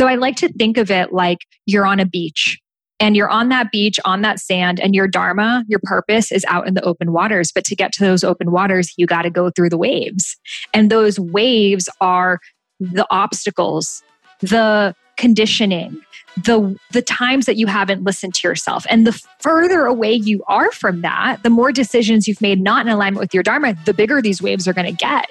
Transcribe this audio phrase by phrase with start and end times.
[0.00, 2.58] So I like to think of it like you're on a beach
[3.00, 6.66] and you're on that beach, on that sand, and your Dharma, your purpose is out
[6.66, 7.52] in the open waters.
[7.54, 10.38] But to get to those open waters, you got to go through the waves.
[10.72, 12.38] And those waves are
[12.78, 14.02] the obstacles,
[14.40, 16.00] the conditioning,
[16.36, 20.70] the the times that you haven't listened to yourself and the further away you are
[20.70, 24.22] from that the more decisions you've made not in alignment with your dharma the bigger
[24.22, 25.28] these waves are going to get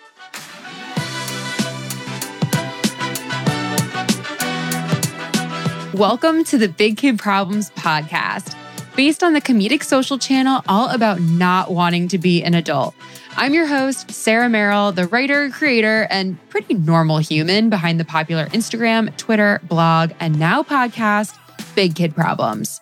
[5.99, 8.55] Welcome to the Big Kid Problems podcast,
[8.95, 12.95] based on the comedic social channel all about not wanting to be an adult.
[13.35, 18.45] I'm your host, Sarah Merrill, the writer, creator, and pretty normal human behind the popular
[18.45, 21.37] Instagram, Twitter, blog, and now podcast,
[21.75, 22.79] Big Kid Problems.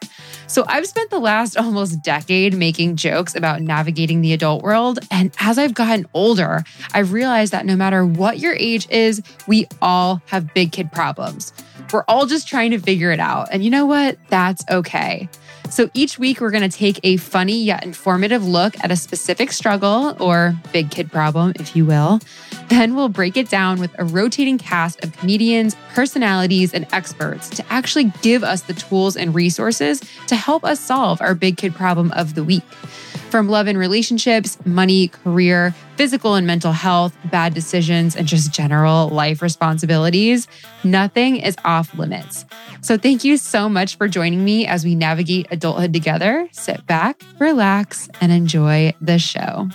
[0.47, 4.99] So I've spent the last almost decade making jokes about navigating the adult world.
[5.11, 9.67] And as I've gotten older, I've realized that no matter what your age is, we
[9.81, 11.51] all have big kid problems.
[11.91, 13.49] We're all just trying to figure it out.
[13.51, 14.17] And you know what?
[14.29, 15.27] That's okay.
[15.69, 19.51] So each week, we're going to take a funny yet informative look at a specific
[19.51, 22.19] struggle or big kid problem, if you will.
[22.69, 27.65] Then we'll break it down with a rotating cast of comedians, personalities, and experts to
[27.71, 32.11] actually give us the tools and resources to help us solve our big kid problem
[32.13, 32.63] of the week.
[33.29, 39.09] From love and relationships, money, career, physical and mental health, bad decisions, and just general
[39.09, 40.47] life responsibilities,
[40.83, 42.45] nothing is off limits.
[42.81, 46.47] So, thank you so much for joining me as we navigate adulthood together.
[46.51, 49.69] Sit back, relax, and enjoy the show.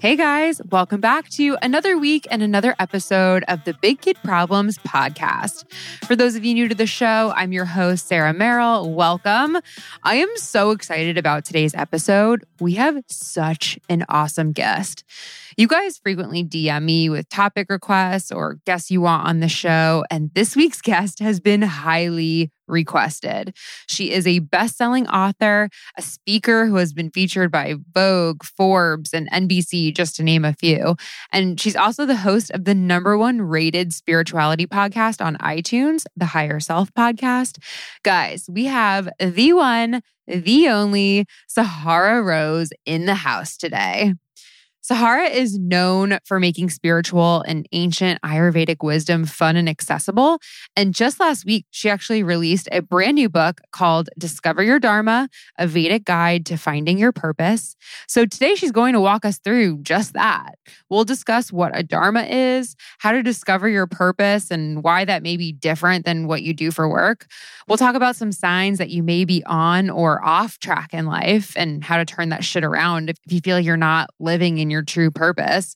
[0.00, 4.78] Hey guys, welcome back to another week and another episode of the Big Kid Problems
[4.78, 5.64] podcast.
[6.04, 8.94] For those of you new to the show, I'm your host, Sarah Merrill.
[8.94, 9.58] Welcome.
[10.04, 12.44] I am so excited about today's episode.
[12.60, 15.02] We have such an awesome guest.
[15.56, 20.04] You guys frequently DM me with topic requests or guests you want on the show,
[20.12, 23.54] and this week's guest has been highly requested.
[23.86, 29.12] She is a best selling author, a speaker who has been featured by Vogue, Forbes,
[29.12, 30.96] and NBC, just to name a few.
[31.32, 36.26] And she's also the host of the number one rated spirituality podcast on iTunes, the
[36.26, 37.58] Higher Self podcast.
[38.02, 44.14] Guys, we have the one, the only Sahara Rose in the house today.
[44.80, 50.38] Sahara is known for making spiritual and ancient Ayurvedic wisdom fun and accessible.
[50.76, 55.28] And just last week, she actually released a brand new book called Discover Your Dharma,
[55.58, 57.76] a Vedic guide to finding your purpose.
[58.06, 60.54] So today she's going to walk us through just that.
[60.88, 65.36] We'll discuss what a Dharma is, how to discover your purpose, and why that may
[65.36, 67.26] be different than what you do for work.
[67.66, 71.52] We'll talk about some signs that you may be on or off track in life
[71.56, 74.78] and how to turn that shit around if you feel you're not living in your
[74.78, 75.74] your true purpose.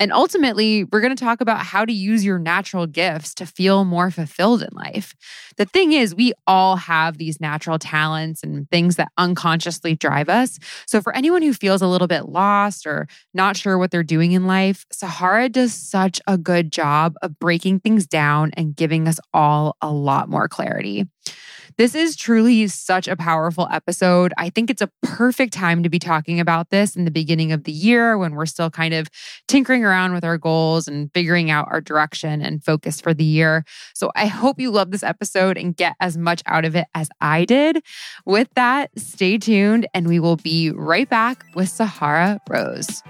[0.00, 3.84] And ultimately, we're going to talk about how to use your natural gifts to feel
[3.84, 5.14] more fulfilled in life.
[5.56, 10.58] The thing is, we all have these natural talents and things that unconsciously drive us.
[10.86, 14.32] So, for anyone who feels a little bit lost or not sure what they're doing
[14.32, 19.20] in life, Sahara does such a good job of breaking things down and giving us
[19.32, 21.06] all a lot more clarity.
[21.76, 24.32] This is truly such a powerful episode.
[24.38, 27.64] I think it's a perfect time to be talking about this in the beginning of
[27.64, 29.08] the year when we're still kind of
[29.48, 33.64] tinkering around with our goals and figuring out our direction and focus for the year.
[33.92, 37.08] So I hope you love this episode and get as much out of it as
[37.20, 37.82] I did.
[38.24, 43.02] With that, stay tuned and we will be right back with Sahara Rose.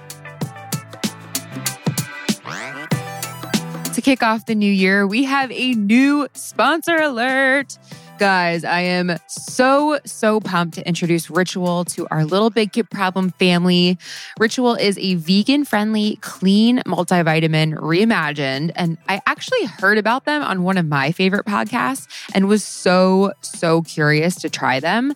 [3.92, 7.78] To kick off the new year, we have a new sponsor alert.
[8.18, 13.30] Guys, I am so, so pumped to introduce Ritual to our little big kid problem
[13.30, 13.98] family.
[14.38, 18.70] Ritual is a vegan friendly, clean multivitamin reimagined.
[18.76, 23.32] And I actually heard about them on one of my favorite podcasts and was so,
[23.40, 25.14] so curious to try them.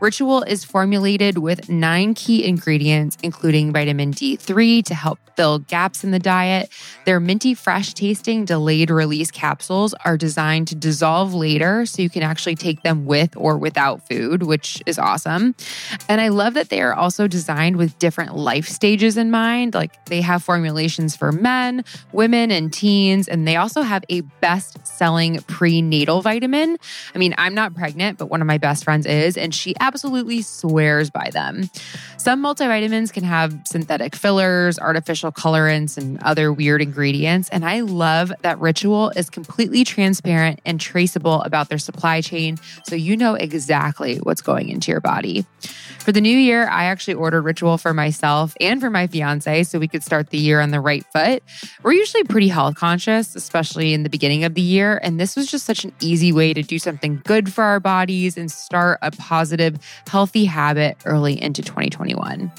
[0.00, 6.12] Ritual is formulated with nine key ingredients, including vitamin D3 to help fill gaps in
[6.12, 6.70] the diet.
[7.04, 12.22] Their minty fresh tasting delayed release capsules are designed to dissolve later so you can
[12.22, 15.54] actually take them with or without food, which is awesome.
[16.08, 19.74] And I love that they are also designed with different life stages in mind.
[19.74, 23.28] Like they have formulations for men, women, and teens.
[23.28, 26.76] And they also have a best selling prenatal vitamin.
[27.14, 30.42] I mean, I'm not pregnant, but one of my best friends is, and she absolutely
[30.42, 31.70] swears by them.
[32.16, 37.48] Some multivitamins can have synthetic fillers, artificial colorants, and other weird ingredients.
[37.50, 42.94] And I love that Ritual is completely transparent and traceable about their supply chain so
[42.94, 45.46] you know exactly what's going into your body.
[46.00, 49.78] For the new year, I actually ordered Ritual for myself and for my fiance so
[49.78, 51.42] we could start the year on the right foot.
[51.82, 55.50] We're usually pretty health conscious, especially in the beginning of the year, and this was
[55.50, 59.10] just such an easy way to do something good for our bodies and start a
[59.10, 59.78] positive,
[60.08, 62.50] healthy habit early into 2021.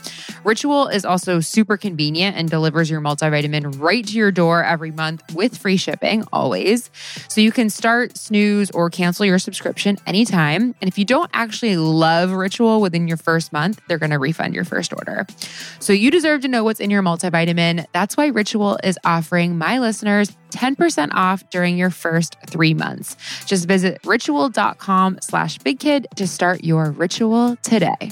[0.44, 5.24] Ritual is also super convenient and delivers your multivitamin right to your door every month
[5.34, 6.92] with free shipping, always.
[7.30, 9.59] So you can start, snooze, or cancel your subscription
[10.06, 10.76] anytime.
[10.82, 14.20] And if you don't actually love Ritual within your first first month, they're going to
[14.20, 15.26] refund your first order.
[15.80, 17.86] So you deserve to know what's in your multivitamin.
[17.94, 23.16] That's why Ritual is offering my listeners 10% off during your first three months.
[23.46, 28.12] Just visit ritual.com slash bigkid to start your ritual today.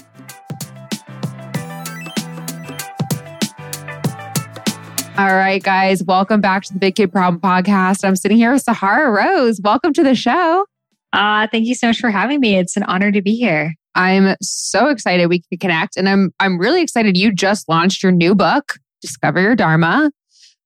[5.17, 8.05] All right, guys, welcome back to the Big Kid Problem Podcast.
[8.05, 9.59] I'm sitting here with Sahara Rose.
[9.59, 10.67] Welcome to the show.
[11.13, 12.57] Uh, thank you so much for having me.
[12.57, 13.73] It's an honor to be here.
[13.95, 15.97] I'm so excited we can connect.
[15.97, 20.11] And I'm I'm really excited you just launched your new book, Discover Your Dharma.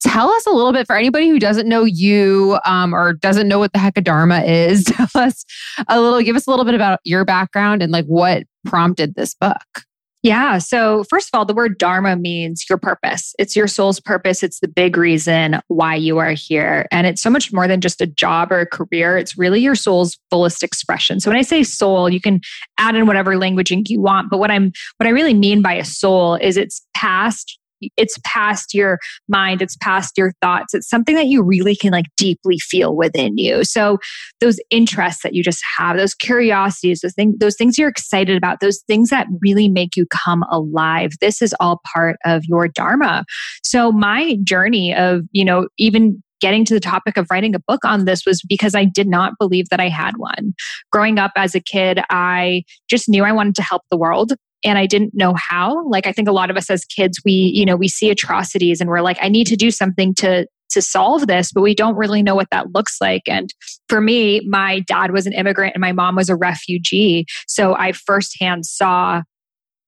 [0.01, 3.59] Tell us a little bit for anybody who doesn't know you um, or doesn't know
[3.59, 4.83] what the heck a Dharma is.
[4.85, 5.45] Tell us
[5.87, 9.35] a little, give us a little bit about your background and like what prompted this
[9.35, 9.83] book.
[10.23, 10.59] Yeah.
[10.59, 13.33] So, first of all, the word Dharma means your purpose.
[13.39, 14.43] It's your soul's purpose.
[14.43, 16.87] It's the big reason why you are here.
[16.91, 19.17] And it's so much more than just a job or a career.
[19.17, 21.19] It's really your soul's fullest expression.
[21.19, 22.39] So, when I say soul, you can
[22.77, 24.29] add in whatever languaging you want.
[24.29, 27.57] But what I'm, what I really mean by a soul is it's past
[27.97, 30.73] it's past your mind it's past your thoughts.
[30.73, 33.63] It's something that you really can like deeply feel within you.
[33.63, 33.97] So
[34.39, 38.59] those interests that you just have those curiosities those things those things you're excited about
[38.59, 43.25] those things that really make you come alive this is all part of your dharma.
[43.63, 47.85] So my journey of you know even getting to the topic of writing a book
[47.85, 50.53] on this was because I did not believe that I had one.
[50.91, 54.33] Growing up as a kid, I just knew I wanted to help the world
[54.63, 55.87] and I didn't know how.
[55.87, 58.81] Like I think a lot of us as kids, we, you know, we see atrocities
[58.81, 61.95] and we're like, I need to do something to to solve this, but we don't
[61.95, 63.23] really know what that looks like.
[63.27, 63.53] And
[63.89, 67.25] for me, my dad was an immigrant and my mom was a refugee.
[67.45, 69.21] So I firsthand saw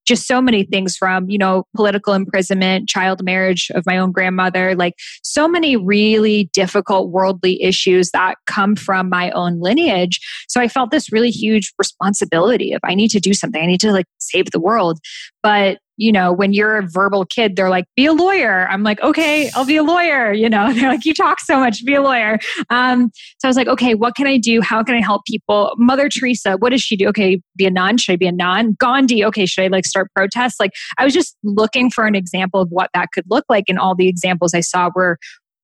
[0.05, 4.75] just so many things from, you know, political imprisonment, child marriage of my own grandmother,
[4.75, 10.19] like so many really difficult worldly issues that come from my own lineage.
[10.47, 13.61] So I felt this really huge responsibility of I need to do something.
[13.61, 14.99] I need to like save the world.
[15.41, 18.67] But you know, when you're a verbal kid, they're like, be a lawyer.
[18.69, 20.33] I'm like, okay, I'll be a lawyer.
[20.33, 22.39] You know, they're like, you talk so much, be a lawyer.
[22.69, 24.61] Um, so I was like, okay, what can I do?
[24.61, 25.73] How can I help people?
[25.77, 27.07] Mother Teresa, what does she do?
[27.09, 27.97] Okay, be a nun.
[27.97, 28.75] Should I be a nun?
[28.79, 30.59] Gandhi, okay, should I like start protests?
[30.59, 33.65] Like, I was just looking for an example of what that could look like.
[33.67, 35.17] And all the examples I saw were,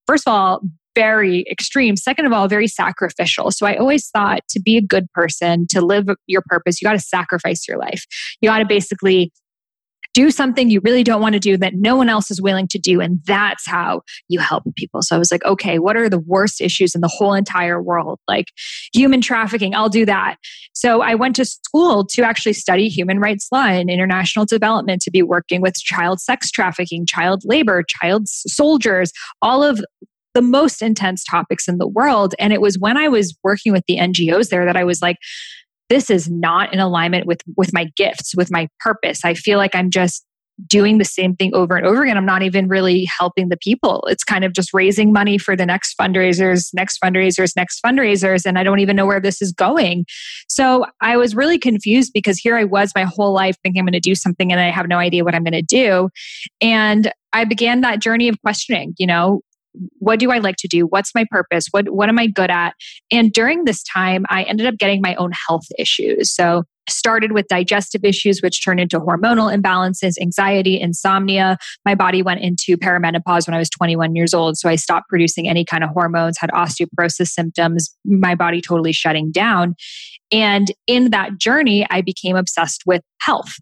[0.06, 0.62] first of all,
[0.96, 1.96] very extreme.
[1.96, 3.52] Second of all, very sacrificial.
[3.52, 6.94] So I always thought to be a good person, to live your purpose, you got
[6.94, 8.06] to sacrifice your life.
[8.42, 9.32] You got to basically
[10.14, 12.80] do something you really don't want to do that no one else is willing to
[12.80, 13.00] do.
[13.00, 15.02] And that's how you help people.
[15.02, 18.20] So I was like, okay, what are the worst issues in the whole entire world?
[18.28, 18.48] Like
[18.94, 20.38] human trafficking, I'll do that.
[20.74, 25.12] So I went to school to actually study human rights law and international development, to
[25.12, 29.80] be working with child sex trafficking, child labor, child soldiers, all of
[30.34, 32.36] the most intense topics in the world.
[32.40, 35.18] And it was when I was working with the NGOs there that I was like,
[35.90, 39.26] this is not in alignment with with my gifts with my purpose.
[39.26, 40.26] I feel like i'm just
[40.68, 42.18] doing the same thing over and over again.
[42.18, 44.06] I'm not even really helping the people.
[44.10, 48.60] It's kind of just raising money for the next fundraisers next fundraisers next fundraisers and
[48.60, 50.06] i don't even know where this is going.
[50.48, 53.94] So i was really confused because here i was my whole life thinking i'm going
[53.94, 56.10] to do something and i have no idea what i'm going to do.
[56.62, 59.42] And i began that journey of questioning you know
[60.00, 60.86] what do I like to do?
[60.86, 61.66] What's my purpose?
[61.72, 62.74] What what am I good at?
[63.12, 66.34] And during this time, I ended up getting my own health issues.
[66.34, 72.42] So started with digestive issues which turned into hormonal imbalances anxiety insomnia my body went
[72.42, 75.90] into perimenopause when i was 21 years old so i stopped producing any kind of
[75.92, 79.76] hormones had osteoporosis symptoms my body totally shutting down
[80.32, 83.54] and in that journey i became obsessed with health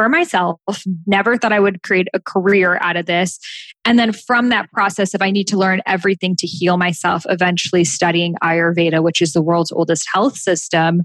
[0.00, 0.58] for myself,
[1.06, 3.38] never thought I would create a career out of this.
[3.84, 7.84] And then from that process of I need to learn everything to heal myself, eventually
[7.84, 11.02] studying Ayurveda, which is the world's oldest health system,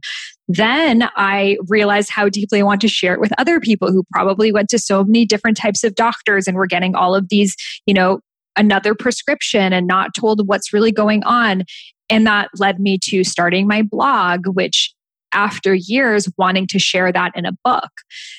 [0.47, 4.53] then I realized how deeply I want to share it with other people who probably
[4.53, 7.53] went to so many different types of doctors and were getting all of these,
[7.85, 8.21] you know,
[8.55, 11.63] another prescription and not told what's really going on.
[12.09, 14.94] And that led me to starting my blog, which
[15.35, 17.91] after years wanting to share that in a book.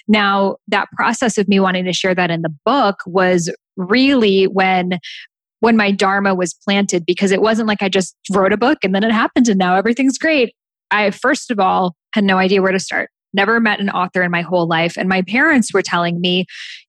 [0.08, 4.98] Now, that process of me wanting to share that in the book was really when
[5.60, 8.94] when my dharma was planted because it wasn't like I just wrote a book and
[8.94, 10.54] then it happened and now everything's great.
[10.90, 13.10] I, first of all, had no idea where to start.
[13.32, 14.96] Never met an author in my whole life.
[14.96, 16.46] And my parents were telling me,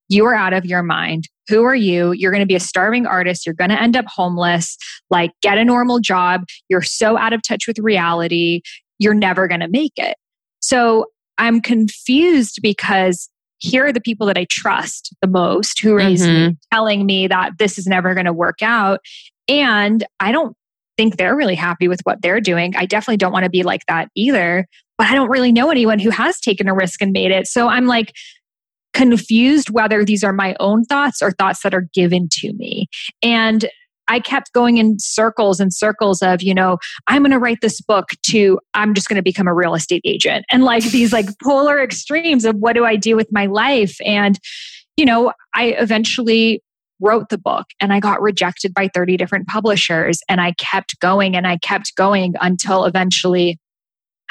[0.10, 1.28] You are out of your mind.
[1.50, 2.12] Who are you?
[2.12, 3.46] You're going to be a starving artist.
[3.46, 4.78] You're going to end up homeless.
[5.10, 6.44] Like, get a normal job.
[6.70, 8.62] You're so out of touch with reality.
[9.00, 10.18] You're never going to make it.
[10.60, 11.06] So
[11.38, 16.50] I'm confused because here are the people that I trust the most who raised mm-hmm.
[16.50, 19.00] me telling me that this is never going to work out.
[19.48, 20.56] And I don't
[20.98, 22.76] think they're really happy with what they're doing.
[22.76, 26.00] I definitely don't want to be like that either, but I don't really know anyone
[26.00, 27.48] who has taken a risk and made it.
[27.48, 28.14] So I'm like
[28.94, 32.88] confused whether these are my own thoughts or thoughts that are given to me.
[33.22, 33.66] And
[34.08, 37.82] I kept going in circles and circles of, you know, I'm going to write this
[37.82, 41.28] book to I'm just going to become a real estate agent and like these like
[41.44, 43.98] polar extremes of what do I do with my life.
[44.06, 44.40] And,
[44.96, 46.62] you know, I eventually
[47.00, 51.36] wrote the book and I got rejected by 30 different publishers and I kept going
[51.36, 53.60] and I kept going until eventually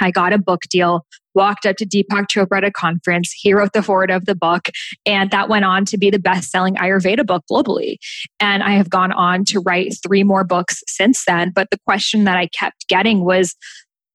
[0.01, 3.33] I got a book deal, walked up to Deepak Chopra at a conference.
[3.33, 4.71] He wrote the foreword of the book,
[5.05, 7.99] and that went on to be the best selling Ayurveda book globally.
[8.41, 11.53] And I have gone on to write three more books since then.
[11.55, 13.55] But the question that I kept getting was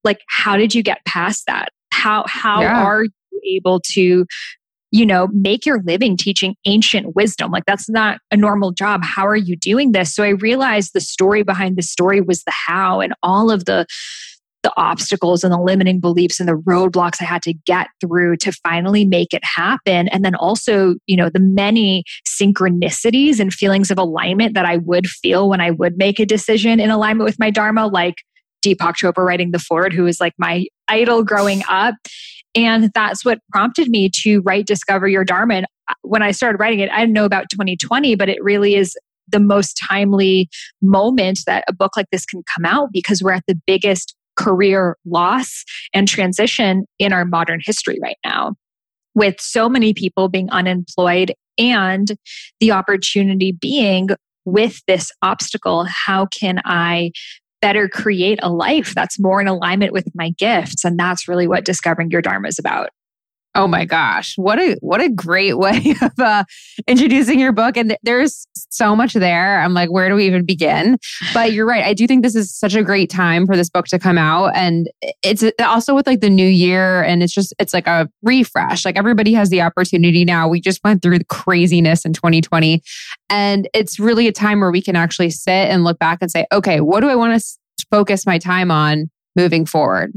[0.04, 1.70] like, how did you get past that?
[1.94, 2.84] How, how yeah.
[2.84, 4.26] are you able to
[4.92, 7.50] you know, make your living teaching ancient wisdom.
[7.50, 9.02] Like that's not a normal job.
[9.04, 10.14] How are you doing this?
[10.14, 13.86] So I realized the story behind the story was the how and all of the
[14.64, 18.52] the obstacles and the limiting beliefs and the roadblocks I had to get through to
[18.52, 20.08] finally make it happen.
[20.10, 25.08] And then also, you know, the many synchronicities and feelings of alignment that I would
[25.08, 28.16] feel when I would make a decision in alignment with my Dharma, like
[28.64, 31.96] Deepak Chopra writing the foreword, who was like my idol growing up.
[32.54, 35.56] And that's what prompted me to write Discover Your Dharma.
[35.56, 38.76] And uh, when I started writing it, I didn't know about 2020, but it really
[38.76, 38.96] is
[39.28, 40.50] the most timely
[40.82, 44.98] moment that a book like this can come out because we're at the biggest career
[45.06, 48.54] loss and transition in our modern history right now.
[49.14, 52.14] With so many people being unemployed and
[52.60, 54.10] the opportunity being
[54.46, 57.12] with this obstacle, how can I
[57.62, 60.84] better create a life that's more in alignment with my gifts.
[60.84, 62.90] And that's really what discovering your Dharma is about.
[63.54, 66.44] Oh my gosh, what a what a great way of uh,
[66.88, 69.60] introducing your book, and th- there's so much there.
[69.60, 70.98] I'm like, where do we even begin?
[71.34, 71.84] But you're right.
[71.84, 74.56] I do think this is such a great time for this book to come out,
[74.56, 74.90] and
[75.22, 78.86] it's also with like the new year, and it's just it's like a refresh.
[78.86, 80.48] Like everybody has the opportunity now.
[80.48, 82.82] We just went through the craziness in 2020,
[83.30, 86.46] and it's really a time where we can actually sit and look back and say,
[86.54, 90.14] okay, what do I want to focus my time on moving forward?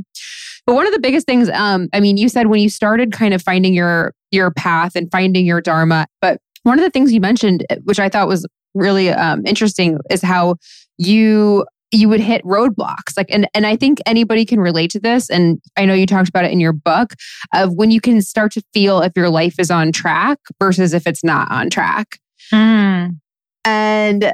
[0.67, 3.35] But one of the biggest things, um, I mean, you said when you started kind
[3.35, 7.21] of finding your your path and finding your dharma, but one of the things you
[7.21, 10.57] mentioned, eh, which I thought was really um, interesting, is how
[10.99, 15.31] you you would hit roadblocks like and and I think anybody can relate to this
[15.31, 17.15] and I know you talked about it in your book
[17.55, 21.07] of when you can start to feel if your life is on track versus if
[21.07, 22.19] it's not on track.
[22.53, 23.19] Mm.
[23.65, 24.33] And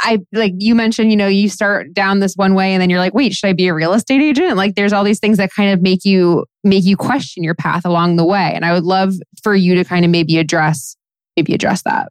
[0.00, 2.98] I like you mentioned, you know, you start down this one way and then you're
[2.98, 4.56] like, wait, should I be a real estate agent?
[4.56, 7.84] Like there's all these things that kind of make you make you question your path
[7.84, 8.52] along the way.
[8.54, 10.96] And I would love for you to kind of maybe address,
[11.36, 12.08] maybe address that.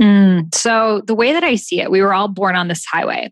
[0.00, 3.30] Mm, so the way that I see it, we were all born on this highway.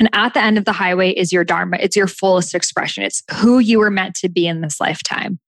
[0.00, 1.76] And at the end of the highway is your Dharma.
[1.80, 3.02] It's your fullest expression.
[3.02, 5.38] It's who you were meant to be in this lifetime.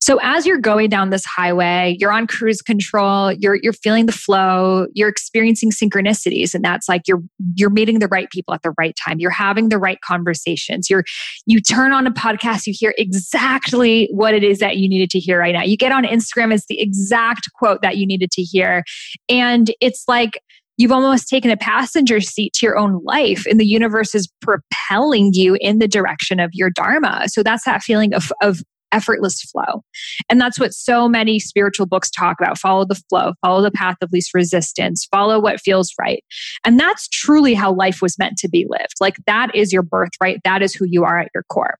[0.00, 4.12] So as you're going down this highway, you're on cruise control, you're you're feeling the
[4.12, 7.22] flow, you're experiencing synchronicities and that's like you're
[7.54, 9.18] you're meeting the right people at the right time.
[9.18, 10.88] You're having the right conversations.
[10.88, 11.04] You're
[11.46, 15.18] you turn on a podcast, you hear exactly what it is that you needed to
[15.18, 15.62] hear right now.
[15.62, 18.84] You get on Instagram, it's the exact quote that you needed to hear.
[19.28, 20.40] And it's like
[20.76, 25.32] you've almost taken a passenger seat to your own life and the universe is propelling
[25.34, 29.82] you in the direction of your dharma so that's that feeling of, of effortless flow.
[30.28, 33.96] And that's what so many spiritual books talk about follow the flow, follow the path
[34.02, 36.24] of least resistance, follow what feels right.
[36.64, 38.94] And that's truly how life was meant to be lived.
[39.00, 41.76] Like that is your birthright, that is who you are at your core.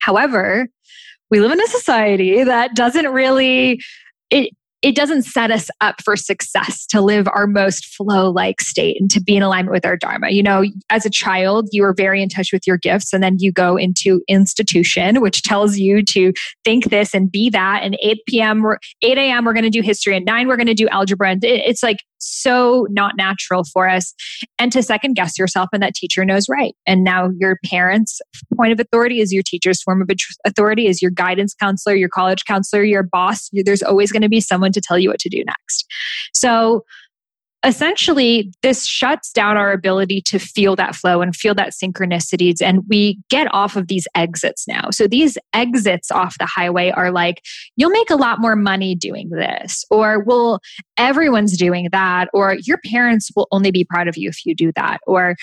[0.00, 0.68] However,
[1.30, 3.80] we live in a society that doesn't really
[4.30, 4.50] it
[4.84, 9.10] it doesn't set us up for success to live our most flow like state and
[9.10, 10.28] to be in alignment with our dharma.
[10.28, 13.36] You know, as a child, you are very in touch with your gifts, and then
[13.38, 17.80] you go into institution, which tells you to think this and be that.
[17.82, 18.62] And 8 p.m.,
[19.00, 21.30] 8 a.m., we're going to do history, and 9, we're going to do algebra.
[21.30, 24.14] And it's like so not natural for us.
[24.58, 26.74] And to second guess yourself, and that teacher knows right.
[26.86, 28.20] And now your parents'
[28.56, 30.10] point of authority is your teacher's form of
[30.46, 33.50] authority, is your guidance counselor, your college counselor, your boss.
[33.52, 35.86] There's always going to be someone to tell you what to do next.
[36.32, 36.84] So,
[37.64, 42.80] essentially this shuts down our ability to feel that flow and feel that synchronicities and
[42.88, 44.90] we get off of these exits now.
[44.90, 47.42] So these exits off the highway are like
[47.76, 50.60] you'll make a lot more money doing this or well
[50.98, 54.72] everyone's doing that or your parents will only be proud of you if you do
[54.76, 55.34] that or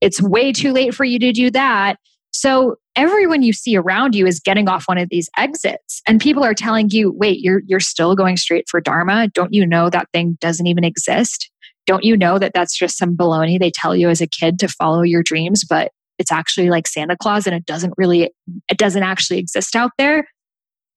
[0.00, 1.96] it's way too late for you to do that
[2.32, 6.44] so everyone you see around you is getting off one of these exits and people
[6.44, 9.28] are telling you, wait, you're, you're still going straight for Dharma.
[9.28, 11.50] Don't you know that thing doesn't even exist?
[11.86, 14.68] Don't you know that that's just some baloney they tell you as a kid to
[14.68, 18.30] follow your dreams, but it's actually like Santa Claus and it doesn't really,
[18.68, 20.26] it doesn't actually exist out there.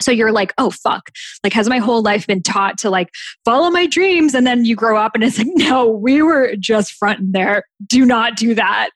[0.01, 1.09] So you're like, oh, fuck.
[1.43, 3.09] Like, has my whole life been taught to like
[3.45, 4.33] follow my dreams?
[4.33, 7.63] And then you grow up and it's like, no, we were just fronting there.
[7.87, 8.89] Do not do that.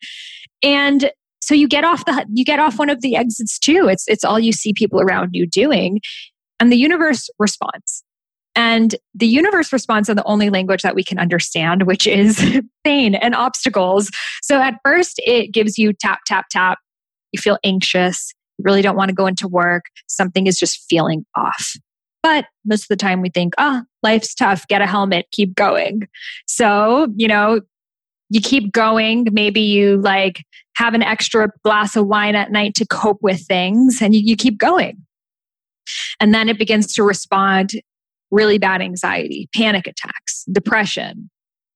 [0.62, 1.10] And
[1.48, 3.88] so you get off the you get off one of the exits too.
[3.89, 6.01] It's it's all you see people around you doing.
[6.60, 8.04] And the universe responds.
[8.54, 13.16] And the universe responds in the only language that we can understand which is pain
[13.16, 14.12] and obstacles.
[14.42, 16.80] So at first it gives you tap tap tap.
[17.32, 18.34] You feel anxious.
[18.58, 19.86] You really don't want to go into work.
[20.10, 21.75] Something is just feeling off.
[22.24, 24.68] But most of the time we think oh life's tough.
[24.68, 25.27] Get a helmet.
[25.32, 26.10] Keep going.
[26.46, 27.62] So you know
[28.30, 29.28] you keep going.
[29.32, 30.44] Maybe you like
[30.76, 34.36] have an extra glass of wine at night to cope with things and you, you
[34.36, 34.98] keep going.
[36.20, 37.72] And then it begins to respond
[38.32, 41.30] really bad anxiety, panic attacks, depression,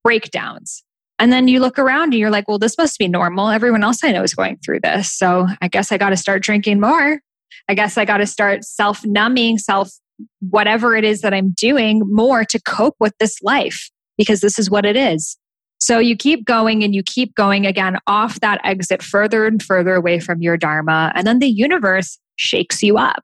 [0.03, 0.83] breakdowns.
[1.17, 3.49] And then you look around and you're like, well, this must be normal.
[3.49, 5.15] Everyone else I know is going through this.
[5.15, 7.21] So I guess I got to start drinking more.
[7.69, 9.91] I guess I got to start self numbing, self
[10.39, 14.69] whatever it is that I'm doing more to cope with this life because this is
[14.69, 15.37] what it is.
[15.81, 19.95] So you keep going and you keep going again off that exit further and further
[19.95, 21.11] away from your Dharma.
[21.15, 23.23] And then the universe shakes you up.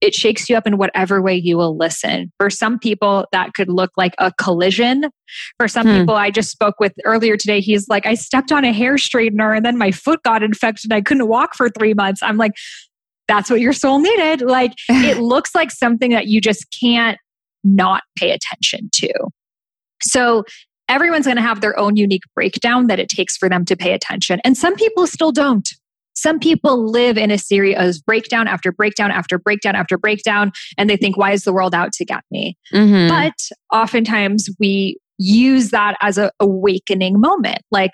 [0.00, 2.32] It shakes you up in whatever way you will listen.
[2.38, 5.06] For some people, that could look like a collision.
[5.58, 5.98] For some hmm.
[5.98, 9.54] people, I just spoke with earlier today, he's like, I stepped on a hair straightener
[9.54, 10.92] and then my foot got infected.
[10.92, 12.22] I couldn't walk for three months.
[12.22, 12.52] I'm like,
[13.26, 14.42] that's what your soul needed.
[14.42, 17.18] Like, it looks like something that you just can't
[17.64, 19.12] not pay attention to.
[20.02, 20.44] So
[20.90, 23.92] everyone's going to have their own unique breakdown that it takes for them to pay
[23.94, 24.40] attention.
[24.44, 25.68] And some people still don't.
[26.14, 30.90] Some people live in a series of breakdown after breakdown after breakdown after breakdown, and
[30.90, 32.58] they think, why is the world out to get me?
[32.74, 33.08] Mm-hmm.
[33.08, 33.32] But
[33.74, 37.90] oftentimes we use that as a awakening moment like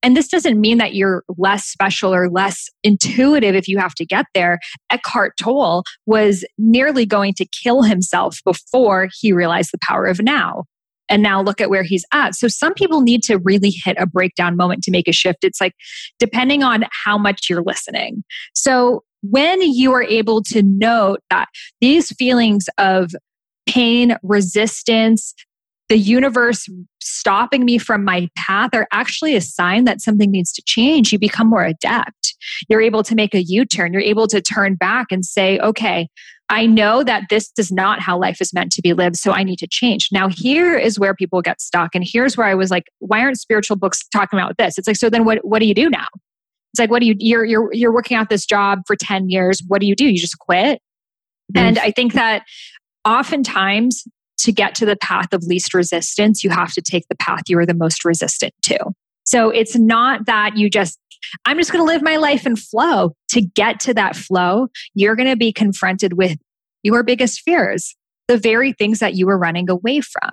[0.00, 4.06] and this doesn't mean that you're less special or less intuitive if you have to
[4.06, 10.06] get there eckhart tolle was nearly going to kill himself before he realized the power
[10.06, 10.62] of now
[11.08, 12.34] and now look at where he's at.
[12.34, 15.44] So some people need to really hit a breakdown moment to make a shift.
[15.44, 15.74] It's like
[16.18, 18.24] depending on how much you're listening.
[18.54, 21.48] So when you are able to note that
[21.80, 23.10] these feelings of
[23.66, 25.34] pain, resistance,
[25.88, 26.68] the universe
[27.00, 31.12] stopping me from my path are actually a sign that something needs to change.
[31.12, 32.36] You become more adept.
[32.68, 33.92] You're able to make a U turn.
[33.92, 36.08] You're able to turn back and say, okay,
[36.50, 39.42] I know that this is not how life is meant to be lived, so I
[39.42, 40.08] need to change.
[40.10, 41.94] Now, here is where people get stuck.
[41.94, 44.78] And here's where I was like, why aren't spiritual books talking about this?
[44.78, 46.06] It's like, so then what, what do you do now?
[46.72, 49.62] It's like, what do you, you're, you're, you're working out this job for 10 years.
[49.66, 50.06] What do you do?
[50.06, 50.80] You just quit.
[51.52, 51.66] Mm-hmm.
[51.66, 52.44] And I think that
[53.06, 54.04] oftentimes
[54.38, 57.58] to get to the path of least resistance, you have to take the path you
[57.58, 58.78] are the most resistant to.
[59.24, 60.98] So it's not that you just
[61.44, 63.14] I'm just going to live my life and flow.
[63.30, 66.38] To get to that flow, you're going to be confronted with
[66.82, 67.94] your biggest fears,
[68.26, 70.30] the very things that you were running away from.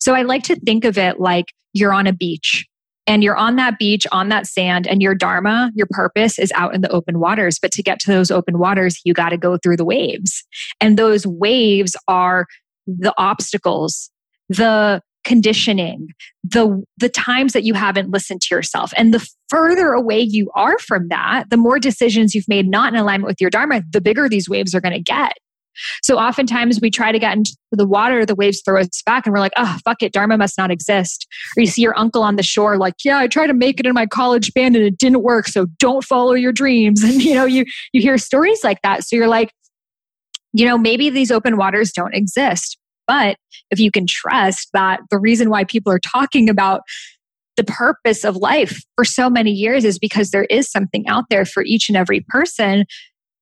[0.00, 2.66] So I like to think of it like you're on a beach
[3.06, 6.74] and you're on that beach, on that sand, and your Dharma, your purpose is out
[6.74, 7.58] in the open waters.
[7.60, 10.44] But to get to those open waters, you got to go through the waves.
[10.80, 12.46] And those waves are
[12.86, 14.10] the obstacles,
[14.48, 16.08] the conditioning,
[16.42, 18.92] the the times that you haven't listened to yourself.
[18.96, 22.98] And the further away you are from that, the more decisions you've made not in
[22.98, 25.34] alignment with your dharma, the bigger these waves are going to get.
[26.02, 29.32] So oftentimes we try to get into the water, the waves throw us back, and
[29.32, 31.28] we're like, oh, fuck it, Dharma must not exist.
[31.56, 33.86] Or you see your uncle on the shore, like, yeah, I tried to make it
[33.86, 35.46] in my college band and it didn't work.
[35.46, 37.04] So don't follow your dreams.
[37.08, 39.04] And you know, you you hear stories like that.
[39.04, 39.52] So you're like,
[40.52, 42.76] you know, maybe these open waters don't exist.
[43.08, 43.36] But
[43.70, 46.82] if you can trust that the reason why people are talking about
[47.56, 51.44] the purpose of life for so many years is because there is something out there
[51.44, 52.84] for each and every person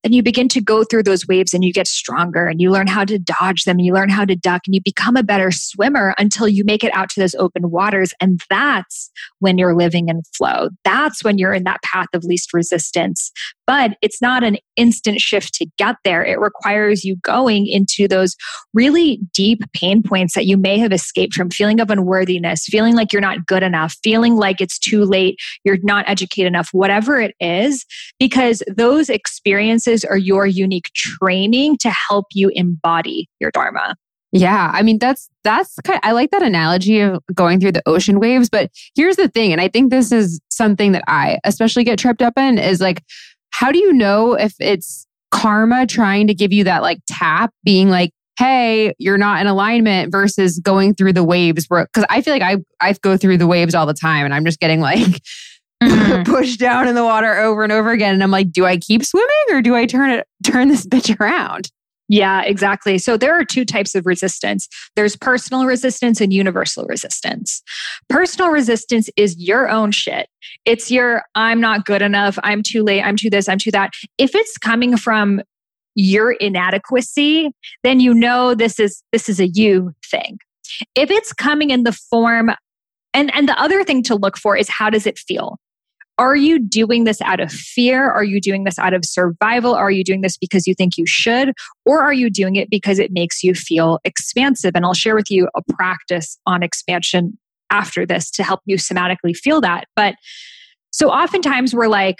[0.06, 2.86] then you begin to go through those waves and you get stronger and you learn
[2.86, 5.50] how to dodge them and you learn how to duck and you become a better
[5.50, 8.14] swimmer until you make it out to those open waters.
[8.20, 10.68] And that's when you're living in flow.
[10.84, 13.32] That's when you're in that path of least resistance.
[13.66, 16.24] But it's not an instant shift to get there.
[16.24, 18.36] It requires you going into those
[18.74, 23.12] really deep pain points that you may have escaped from feeling of unworthiness, feeling like
[23.12, 27.34] you're not good enough, feeling like it's too late, you're not educated enough, whatever it
[27.40, 27.84] is,
[28.18, 33.94] because those experiences are your unique training to help you embody your Dharma.
[34.32, 37.82] Yeah, I mean that's that's kind of, I like that analogy of going through the
[37.86, 41.84] ocean waves, but here's the thing and I think this is something that I especially
[41.84, 43.02] get tripped up in is like
[43.58, 47.88] how do you know if it's karma trying to give you that like tap being
[47.88, 52.42] like hey, you're not in alignment versus going through the waves cuz I feel like
[52.42, 55.22] I I go through the waves all the time and I'm just getting like
[55.82, 56.24] mm.
[56.26, 59.04] pushed down in the water over and over again and I'm like do I keep
[59.04, 61.70] swimming or do I turn it turn this bitch around?
[62.08, 62.98] Yeah, exactly.
[62.98, 67.62] So there are two types of resistance there's personal resistance and universal resistance.
[68.08, 70.28] Personal resistance is your own shit.
[70.64, 73.90] It's your, I'm not good enough, I'm too late, I'm too this, I'm too that.
[74.18, 75.40] If it's coming from
[75.96, 77.50] your inadequacy,
[77.82, 80.38] then you know this is this is a you thing.
[80.94, 82.50] If it's coming in the form
[83.14, 85.58] and and the other thing to look for is how does it feel?
[86.18, 88.10] Are you doing this out of fear?
[88.10, 89.74] Are you doing this out of survival?
[89.74, 91.52] Are you doing this because you think you should?
[91.84, 94.72] Or are you doing it because it makes you feel expansive?
[94.74, 97.38] And I'll share with you a practice on expansion
[97.70, 99.84] after this to help you somatically feel that.
[99.94, 100.14] But
[100.90, 102.16] so oftentimes we're like,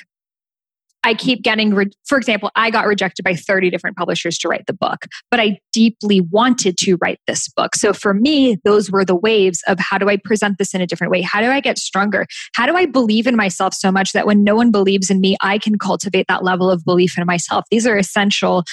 [1.07, 4.67] I keep getting, re- for example, I got rejected by 30 different publishers to write
[4.67, 7.77] the book, but I deeply wanted to write this book.
[7.77, 10.87] So for me, those were the waves of how do I present this in a
[10.87, 11.23] different way?
[11.23, 12.27] How do I get stronger?
[12.57, 15.37] How do I believe in myself so much that when no one believes in me,
[15.41, 17.65] I can cultivate that level of belief in myself?
[17.71, 18.65] These are essential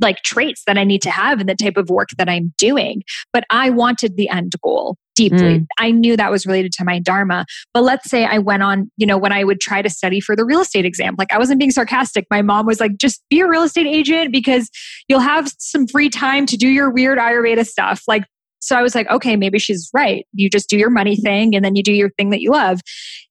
[0.00, 3.02] like traits that I need to have in the type of work that I'm doing.
[3.32, 5.60] But I wanted the end goal deeply.
[5.60, 5.66] Mm.
[5.78, 7.44] I knew that was related to my Dharma.
[7.74, 10.34] But let's say I went on, you know, when I would try to study for
[10.34, 12.26] the real estate exam, like I wasn't being sarcastic.
[12.30, 14.70] My mom was like, just be a real estate agent because
[15.08, 18.02] you'll have some free time to do your weird Ayurveda stuff.
[18.08, 18.24] Like,
[18.60, 20.24] so I was like, okay, maybe she's right.
[20.32, 22.80] You just do your money thing and then you do your thing that you love.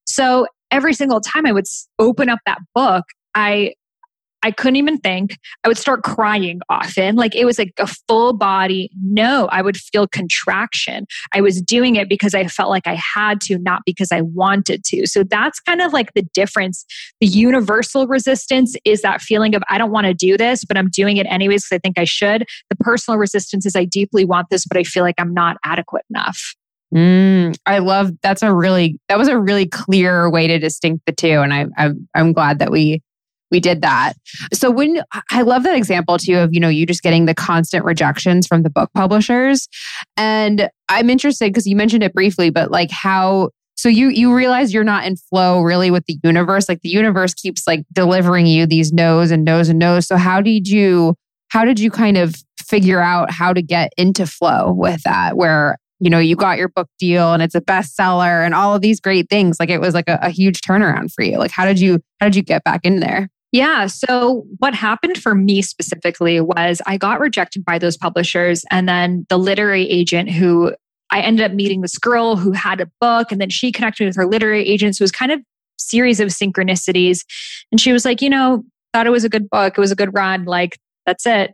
[0.05, 1.65] So every single time I would
[1.99, 3.73] open up that book, I
[4.43, 5.37] I couldn't even think.
[5.63, 7.15] I would start crying often.
[7.15, 9.47] Like it was like a full body no.
[9.51, 11.05] I would feel contraction.
[11.33, 14.83] I was doing it because I felt like I had to, not because I wanted
[14.85, 15.07] to.
[15.07, 16.85] So that's kind of like the difference.
[17.19, 20.89] The universal resistance is that feeling of I don't want to do this, but I'm
[20.89, 22.45] doing it anyways because I think I should.
[22.69, 26.03] The personal resistance is I deeply want this, but I feel like I'm not adequate
[26.09, 26.55] enough.
[26.93, 31.13] Mm, I love that's a really that was a really clear way to distinct the
[31.13, 33.01] two, and I, I I'm glad that we
[33.51, 34.13] we did that.
[34.53, 37.85] So when I love that example too of, you know, you just getting the constant
[37.85, 39.67] rejections from the book publishers.
[40.17, 44.73] And I'm interested because you mentioned it briefly, but like how so you you realize
[44.73, 46.69] you're not in flow really with the universe.
[46.69, 50.07] Like the universe keeps like delivering you these no's and no's and no's.
[50.07, 51.15] So how did you
[51.47, 55.77] how did you kind of figure out how to get into flow with that where
[55.99, 58.99] you know you got your book deal and it's a bestseller and all of these
[58.99, 61.79] great things like it was like a, a huge turnaround for you like how did
[61.79, 63.87] you how did you get back in there yeah.
[63.87, 68.63] So, what happened for me specifically was I got rejected by those publishers.
[68.71, 70.73] And then the literary agent who
[71.11, 74.15] I ended up meeting this girl who had a book, and then she connected with
[74.15, 74.95] her literary agent.
[74.95, 75.41] So, it was kind of
[75.77, 77.25] series of synchronicities.
[77.71, 79.77] And she was like, you know, thought it was a good book.
[79.77, 80.45] It was a good run.
[80.45, 81.51] Like, that's it.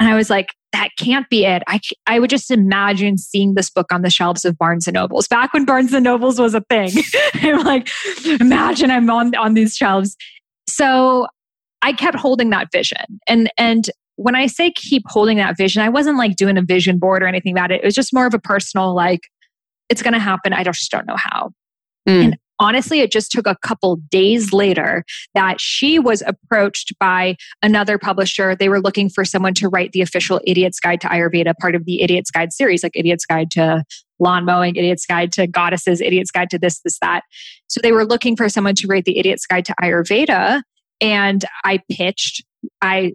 [0.00, 1.62] And I was like, that can't be it.
[1.68, 5.28] I, I would just imagine seeing this book on the shelves of Barnes and Nobles
[5.28, 6.90] back when Barnes and Nobles was a thing.
[7.34, 7.88] I'm like,
[8.40, 10.16] imagine I'm on, on these shelves.
[10.74, 11.28] So
[11.82, 13.20] I kept holding that vision.
[13.28, 16.98] And and when I say keep holding that vision, I wasn't like doing a vision
[16.98, 17.82] board or anything about it.
[17.82, 19.20] It was just more of a personal like
[19.88, 20.52] it's going to happen.
[20.52, 21.50] I just don't know how.
[22.08, 22.24] Mm.
[22.24, 27.98] And honestly, it just took a couple days later that she was approached by another
[27.98, 28.54] publisher.
[28.54, 31.84] They were looking for someone to write the official Idiot's Guide to Ayurveda, part of
[31.84, 33.84] the Idiot's Guide series, like Idiot's Guide to
[34.18, 37.22] lawn mowing, Idiot's Guide to Goddesses, Idiot's Guide to this, this, that.
[37.66, 40.62] So they were looking for someone to write the Idiot's Guide to Ayurveda.
[41.00, 42.44] And I pitched,
[42.80, 43.14] I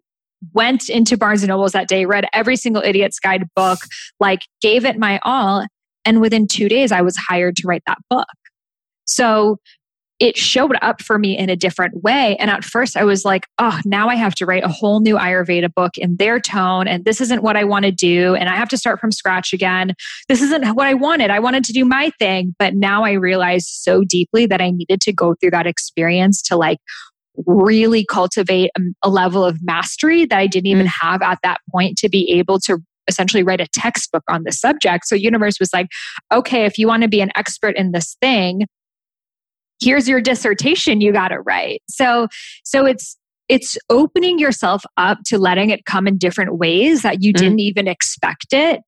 [0.54, 3.80] went into Barnes and Nobles that day, read every single Idiot's Guide book,
[4.19, 5.65] like gave it my all.
[6.06, 8.28] And within two days, I was hired to write that book.
[9.10, 9.58] So
[10.19, 12.36] it showed up for me in a different way.
[12.38, 15.15] And at first, I was like, oh, now I have to write a whole new
[15.15, 16.89] Ayurveda book in their tone.
[16.89, 18.36] And this isn't what I want to do.
[18.36, 19.93] And I have to start from scratch again.
[20.28, 21.32] This isn't what I wanted.
[21.32, 22.54] I wanted to do my thing.
[22.60, 26.58] But now I realized so deeply that I needed to go through that experience to
[26.58, 26.80] like
[27.45, 28.72] really cultivate
[29.04, 30.93] a, level of mastery that I didn't even mm.
[31.02, 35.08] have at that point to be able to essentially write a textbook on the subject.
[35.08, 35.88] So universe was like,
[36.32, 38.65] okay, if you want to be an expert in this thing,
[39.82, 41.82] here's your dissertation you got to write.
[41.88, 42.28] So
[42.63, 47.34] so it's it's opening yourself up to letting it come in different ways that you
[47.34, 47.38] mm.
[47.38, 48.82] didn't even expect it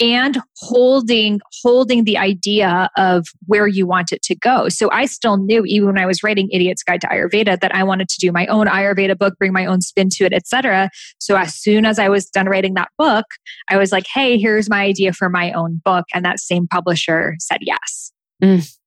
[0.00, 4.68] and holding holding the idea of where you want it to go.
[4.68, 7.82] So I still knew even when I was writing Idiot's Guide to Ayurveda that I
[7.82, 10.90] wanted to do my own Ayurveda book, bring my own spin to it, etc.
[11.18, 13.26] So as soon as I was done writing that book,
[13.68, 17.34] I was like, "Hey, here's my idea for my own book." And that same publisher
[17.40, 18.12] said yes.
[18.42, 18.77] Mm.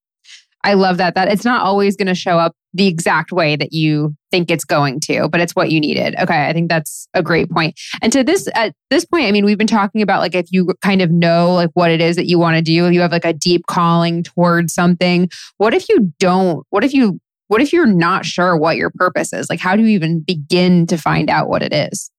[0.63, 1.15] I love that.
[1.15, 4.63] That it's not always going to show up the exact way that you think it's
[4.63, 6.15] going to, but it's what you needed.
[6.19, 7.79] Okay, I think that's a great point.
[8.01, 10.73] And to this at this point, I mean, we've been talking about like if you
[10.81, 13.11] kind of know like what it is that you want to do, if you have
[13.11, 15.29] like a deep calling towards something.
[15.57, 16.65] What if you don't?
[16.69, 19.49] What if you what if you're not sure what your purpose is?
[19.49, 22.09] Like how do you even begin to find out what it is?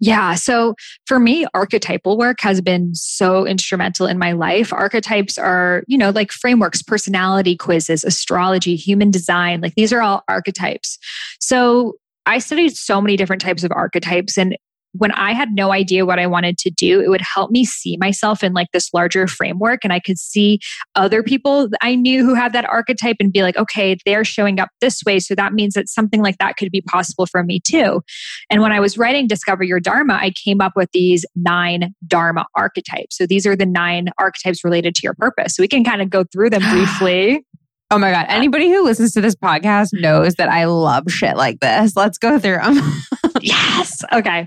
[0.00, 0.34] Yeah.
[0.34, 0.74] So
[1.06, 4.72] for me, archetypal work has been so instrumental in my life.
[4.72, 9.60] Archetypes are, you know, like frameworks, personality quizzes, astrology, human design.
[9.60, 10.98] Like these are all archetypes.
[11.40, 11.94] So
[12.26, 14.38] I studied so many different types of archetypes.
[14.38, 14.56] And
[14.92, 17.96] when I had no idea what I wanted to do, it would help me see
[17.98, 19.80] myself in like this larger framework.
[19.84, 20.60] And I could see
[20.94, 24.68] other people I knew who had that archetype and be like, okay, they're showing up
[24.80, 25.18] this way.
[25.18, 28.02] So that means that something like that could be possible for me too.
[28.50, 32.46] And when I was writing Discover Your Dharma, I came up with these nine Dharma
[32.54, 33.16] archetypes.
[33.16, 35.54] So these are the nine archetypes related to your purpose.
[35.54, 37.44] So we can kind of go through them briefly.
[37.92, 38.24] Oh my God.
[38.30, 41.94] Anybody who listens to this podcast knows that I love shit like this.
[41.94, 43.02] Let's go through them.
[43.42, 44.02] yes.
[44.10, 44.46] Okay.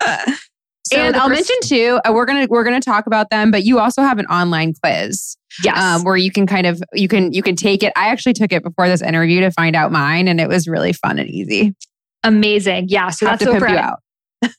[0.87, 3.79] So and I'll mention too, uh, we're gonna we're gonna talk about them, but you
[3.79, 5.37] also have an online quiz.
[5.63, 5.77] Yes.
[5.77, 7.93] Um, where you can kind of you can you can take it.
[7.95, 10.93] I actually took it before this interview to find out mine, and it was really
[10.93, 11.75] fun and easy.
[12.23, 12.87] Amazing.
[12.89, 13.11] Yeah.
[13.11, 13.99] So that's over at,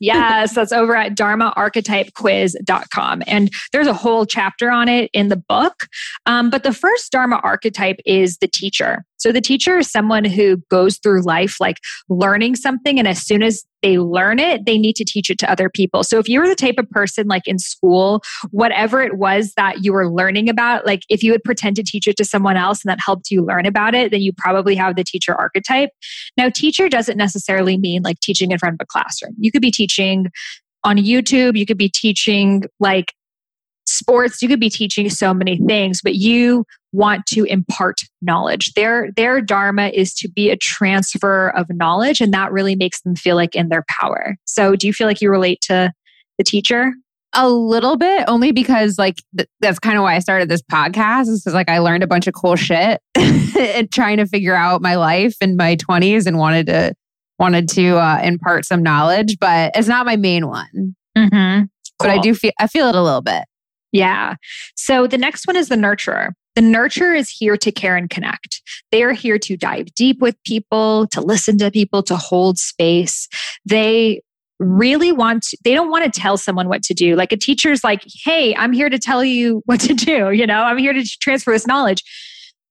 [0.01, 3.23] yes, that's over at dharmaarchetypequiz.com.
[3.27, 5.89] And there's a whole chapter on it in the book.
[6.27, 9.05] Um, but the first Dharma archetype is the teacher.
[9.19, 13.43] So the teacher is someone who goes through life like learning something, and as soon
[13.43, 16.03] as they learn it, they need to teach it to other people.
[16.03, 18.21] So if you were the type of person like in school,
[18.51, 22.09] whatever it was that you were learning about, like if you would pretend to teach
[22.09, 24.97] it to someone else and that helped you learn about it, then you probably have
[24.97, 25.91] the teacher archetype.
[26.37, 29.37] Now, teacher doesn't necessarily mean like teaching in front of a classroom.
[29.39, 30.27] You could be teaching
[30.83, 33.13] on YouTube, you could be teaching like
[34.07, 36.65] sports you could be teaching so many things but you
[36.97, 38.73] want to impart knowledge.
[38.73, 43.15] Their their dharma is to be a transfer of knowledge and that really makes them
[43.15, 44.37] feel like in their power.
[44.45, 45.93] So do you feel like you relate to
[46.39, 46.93] the teacher?
[47.35, 51.29] A little bit only because like th- that's kind of why i started this podcast
[51.29, 54.81] is because like i learned a bunch of cool shit and trying to figure out
[54.81, 56.95] my life in my 20s and wanted to
[57.39, 60.97] wanted to uh, impart some knowledge but it's not my main one.
[61.19, 61.65] Mm-hmm.
[61.65, 61.69] cool.
[61.99, 63.43] but i do feel i feel it a little bit
[63.93, 64.35] yeah.
[64.77, 66.33] So the next one is the nurturer.
[66.55, 68.63] The nurturer is here to care and connect.
[68.91, 73.29] They are here to dive deep with people, to listen to people, to hold space.
[73.67, 74.23] They
[74.59, 77.15] really want to, they don't want to tell someone what to do.
[77.15, 80.63] Like a teacher's like, "Hey, I'm here to tell you what to do, you know?
[80.63, 82.03] I'm here to transfer this knowledge."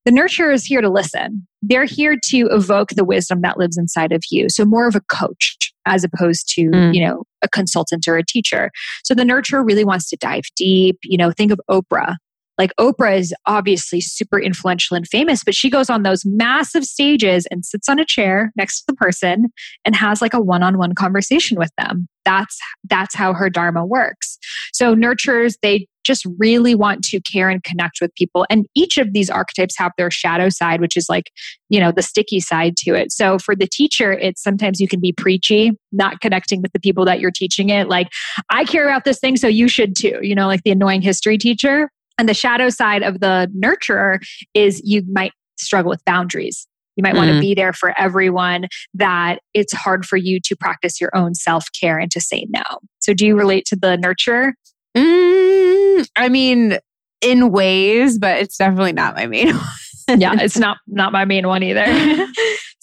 [0.06, 1.48] The nurturer is here to listen.
[1.64, 4.50] They're here to evoke the wisdom that lives inside of you.
[4.50, 6.94] So more of a coach as opposed to, mm.
[6.94, 8.72] you know, a consultant or a teacher.
[9.04, 10.98] So the nurturer really wants to dive deep.
[11.04, 12.18] You know, think of Oprah.
[12.58, 17.46] Like Oprah is obviously super influential and famous, but she goes on those massive stages
[17.52, 19.48] and sits on a chair next to the person
[19.84, 22.08] and has like a one-on-one conversation with them.
[22.26, 22.58] That's
[22.90, 24.38] that's how her dharma works.
[24.74, 28.46] So nurturers, they just really want to care and connect with people.
[28.50, 31.32] And each of these archetypes have their shadow side, which is like,
[31.70, 33.12] you know, the sticky side to it.
[33.12, 37.06] So for the teacher, it's sometimes you can be preachy, not connecting with the people
[37.06, 37.90] that you're teaching it.
[37.90, 38.08] Like,
[38.52, 41.38] I care about this thing, so you should too, you know, like the annoying history
[41.38, 41.90] teacher.
[42.18, 44.20] And the shadow side of the nurturer
[44.54, 46.68] is you might struggle with boundaries.
[46.96, 47.18] You might mm-hmm.
[47.18, 51.36] want to be there for everyone, that it's hard for you to practice your own
[51.36, 52.64] self care and to say no.
[53.00, 54.54] So, do you relate to the nurturer?
[54.96, 56.78] Mm, I mean,
[57.22, 59.56] in ways, but it's definitely not my main
[60.08, 60.20] one.
[60.20, 61.86] yeah, it's not not my main one either.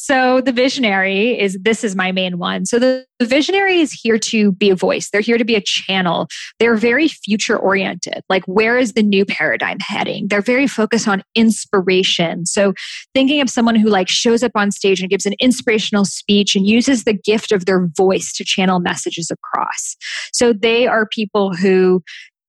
[0.03, 2.67] So the visionary is this is my main one.
[2.67, 5.09] So the, the visionary is here to be a voice.
[5.09, 6.27] They're here to be a channel.
[6.59, 8.21] They're very future oriented.
[8.29, 10.27] Like where is the new paradigm heading?
[10.27, 12.47] They're very focused on inspiration.
[12.47, 12.73] So
[13.15, 16.67] thinking of someone who like shows up on stage and gives an inspirational speech and
[16.67, 19.97] uses the gift of their voice to channel messages across.
[20.33, 22.03] So they are people who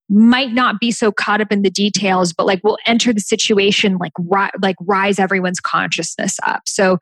[0.10, 3.98] might not be so caught up in the details but like will enter the situation
[3.98, 6.98] like ri- like rise everyone's consciousness up so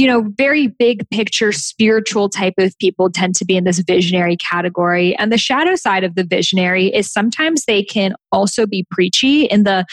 [0.00, 4.36] you know very big picture spiritual type of people tend to be in this visionary
[4.36, 9.44] category and the shadow side of the visionary is sometimes they can also be preachy
[9.44, 9.84] in the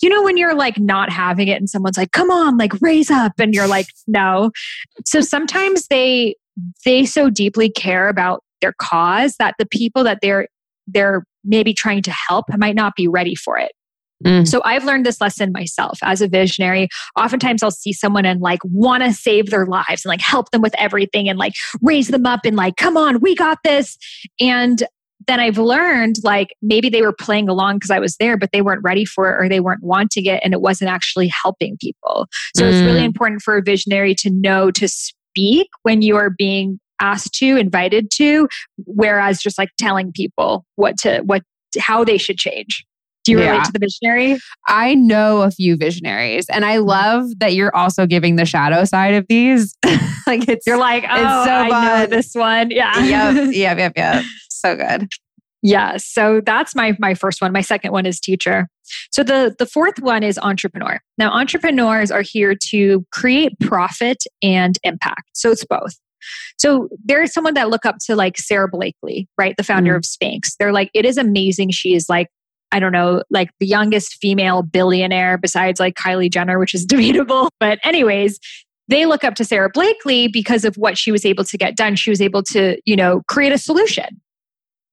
[0.00, 3.10] you know when you're like not having it and someone's like come on like raise
[3.10, 4.50] up and you're like no
[5.04, 6.34] so sometimes they
[6.84, 10.48] they so deeply care about their cause that the people that they're
[10.86, 13.72] they're maybe trying to help might not be ready for it.
[14.24, 14.46] Mm.
[14.46, 16.88] So I've learned this lesson myself as a visionary.
[17.16, 20.62] Oftentimes I'll see someone and like want to save their lives and like help them
[20.62, 23.96] with everything and like raise them up and like, come on, we got this.
[24.40, 24.82] And
[25.26, 28.62] then I've learned like maybe they were playing along because I was there, but they
[28.62, 32.26] weren't ready for it or they weren't wanting it and it wasn't actually helping people.
[32.56, 32.68] So mm.
[32.68, 33.06] it's really mm.
[33.06, 38.10] important for a visionary to know to speak when you are being asked to, invited
[38.14, 38.48] to,
[38.84, 41.42] whereas just like telling people what to, what,
[41.78, 42.84] how they should change.
[43.24, 43.52] Do you yeah.
[43.52, 44.38] relate to the visionary?
[44.68, 49.14] I know a few visionaries, and I love that you're also giving the shadow side
[49.14, 49.76] of these.
[50.26, 51.84] like it's you're like, oh, it's so I fun.
[51.84, 52.70] know this one.
[52.70, 53.04] Yeah.
[53.04, 53.52] yep.
[53.52, 53.78] Yep.
[53.78, 53.92] Yep.
[53.96, 54.24] Yep.
[54.50, 55.08] So good.
[55.62, 55.96] Yeah.
[55.96, 57.50] So that's my my first one.
[57.50, 58.68] My second one is teacher.
[59.10, 61.00] So the the fourth one is entrepreneur.
[61.16, 65.30] Now entrepreneurs are here to create profit and impact.
[65.32, 65.94] So it's both.
[66.58, 69.54] So there's someone that look up to like Sara Blakely, right?
[69.56, 69.96] The founder mm.
[69.96, 70.56] of Spanx.
[70.58, 71.70] They're like, it is amazing.
[71.70, 72.28] She is like
[72.74, 77.48] I don't know, like the youngest female billionaire besides like Kylie Jenner, which is debatable.
[77.60, 78.40] But, anyways,
[78.88, 81.94] they look up to Sara Blakely because of what she was able to get done.
[81.94, 84.20] She was able to, you know, create a solution.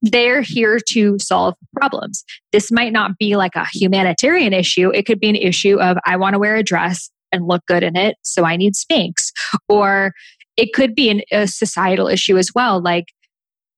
[0.04, 2.24] They're here to solve problems.
[2.52, 4.92] This might not be like a humanitarian issue.
[4.94, 7.82] It could be an issue of, I want to wear a dress and look good
[7.82, 9.32] in it, so I need Spanx.
[9.68, 10.14] Or
[10.56, 12.80] it could be an, a societal issue as well.
[12.80, 13.06] Like,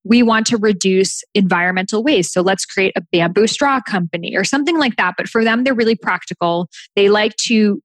[0.04, 2.34] we want to reduce environmental waste.
[2.34, 5.14] So let's create a bamboo straw company or something like that.
[5.18, 6.70] But for them, they're really practical.
[6.96, 7.82] They like to,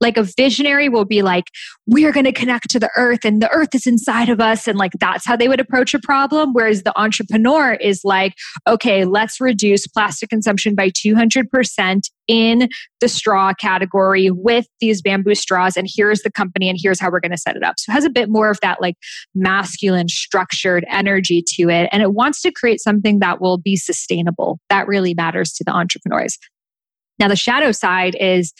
[0.00, 1.44] like a visionary will be like,
[1.86, 4.68] we are going to connect to the earth and the earth is inside of us.
[4.68, 6.52] And like that's how they would approach a problem.
[6.52, 8.34] Whereas the entrepreneur is like,
[8.66, 12.68] okay, let's reduce plastic consumption by 200% in
[13.00, 15.76] the straw category with these bamboo straws.
[15.76, 17.74] And here's the company and here's how we're going to set it up.
[17.78, 18.96] So it has a bit more of that like
[19.34, 21.88] masculine, structured energy to it.
[21.92, 24.58] And it wants to create something that will be sustainable.
[24.70, 26.38] That really matters to the entrepreneurs.
[27.18, 28.52] Now, the shadow side is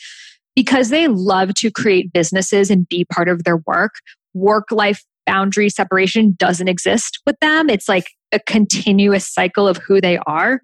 [0.55, 3.95] because they love to create businesses and be part of their work,
[4.33, 7.69] work life boundary separation doesn't exist with them.
[7.69, 10.61] It's like a continuous cycle of who they are.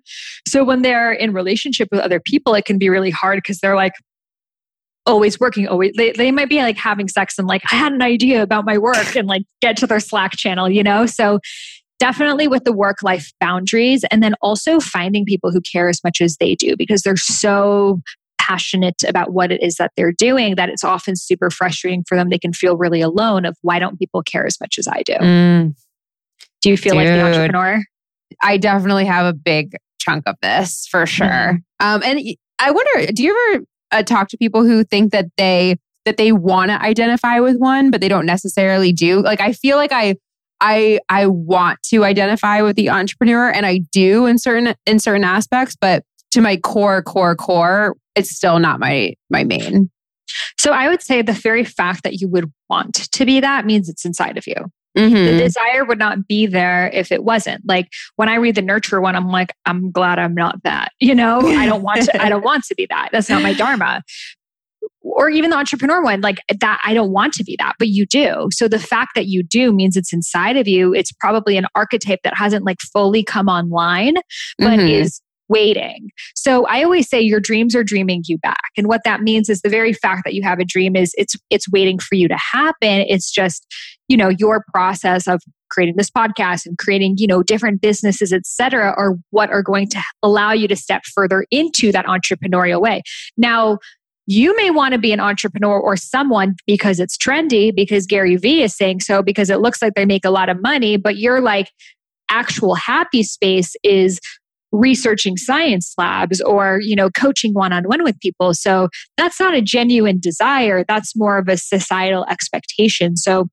[0.48, 3.76] So when they're in relationship with other people, it can be really hard because they're
[3.76, 3.94] like,
[5.06, 8.02] always working always they, they might be like having sex and like i had an
[8.02, 11.40] idea about my work and like get to their slack channel you know so
[12.00, 16.22] definitely with the work life boundaries and then also finding people who care as much
[16.22, 18.00] as they do because they're so
[18.44, 22.30] passionate about what it is that they're doing that it's often super frustrating for them.
[22.30, 25.14] They can feel really alone of why don't people care as much as I do?
[25.14, 25.76] Mm.
[26.62, 27.84] Do you feel Dude, like the entrepreneur?
[28.42, 31.28] I definitely have a big chunk of this for sure.
[31.28, 31.88] Mm-hmm.
[31.88, 32.20] Um, and
[32.60, 36.34] I wonder, do you ever uh, talk to people who think that they that they
[36.34, 39.22] want to identify with one, but they don't necessarily do?
[39.22, 40.16] Like, I feel like I
[40.60, 45.24] I I want to identify with the entrepreneur, and I do in certain in certain
[45.24, 49.90] aspects, but to my core, core, core, it's still not my my main.
[50.58, 53.90] So I would say the very fact that you would want to be that means
[53.90, 54.56] it's inside of you.
[54.98, 55.14] Mm-hmm.
[55.16, 57.64] The desire would not be there if it wasn't.
[57.68, 60.92] Like when I read the nurture one, I'm like, I'm glad I'm not that.
[61.04, 63.10] You know, I don't want to, I don't want to be that.
[63.12, 64.04] That's not my dharma.
[65.02, 68.06] Or even the entrepreneur one, like that, I don't want to be that, but you
[68.06, 68.48] do.
[68.52, 70.94] So the fact that you do means it's inside of you.
[70.94, 74.16] It's probably an archetype that hasn't like fully come online,
[74.58, 74.88] but mm-hmm.
[74.88, 76.10] is waiting.
[76.36, 78.70] So I always say your dreams are dreaming you back.
[78.78, 81.36] And what that means is the very fact that you have a dream is it's
[81.50, 83.06] it's waiting for you to happen.
[83.08, 83.66] It's just,
[84.08, 88.94] you know, your process of creating this podcast and creating, you know, different businesses, etc.,
[88.96, 93.02] are what are going to allow you to step further into that entrepreneurial way.
[93.38, 93.80] Now,
[94.26, 98.62] you may want to be an entrepreneur or someone because it's trendy, because Gary Vee
[98.62, 101.42] is saying so, because it looks like they make a lot of money, but you're
[101.42, 101.70] like,
[102.30, 104.20] actual happy space is
[104.74, 108.54] researching science labs or you know coaching one-on-one with people.
[108.54, 110.84] So that's not a genuine desire.
[110.86, 113.16] That's more of a societal expectation.
[113.16, 113.48] So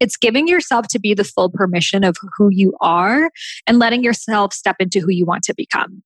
[0.00, 3.30] it's giving yourself to be the full permission of who you are
[3.66, 6.02] and letting yourself step into who you want to become.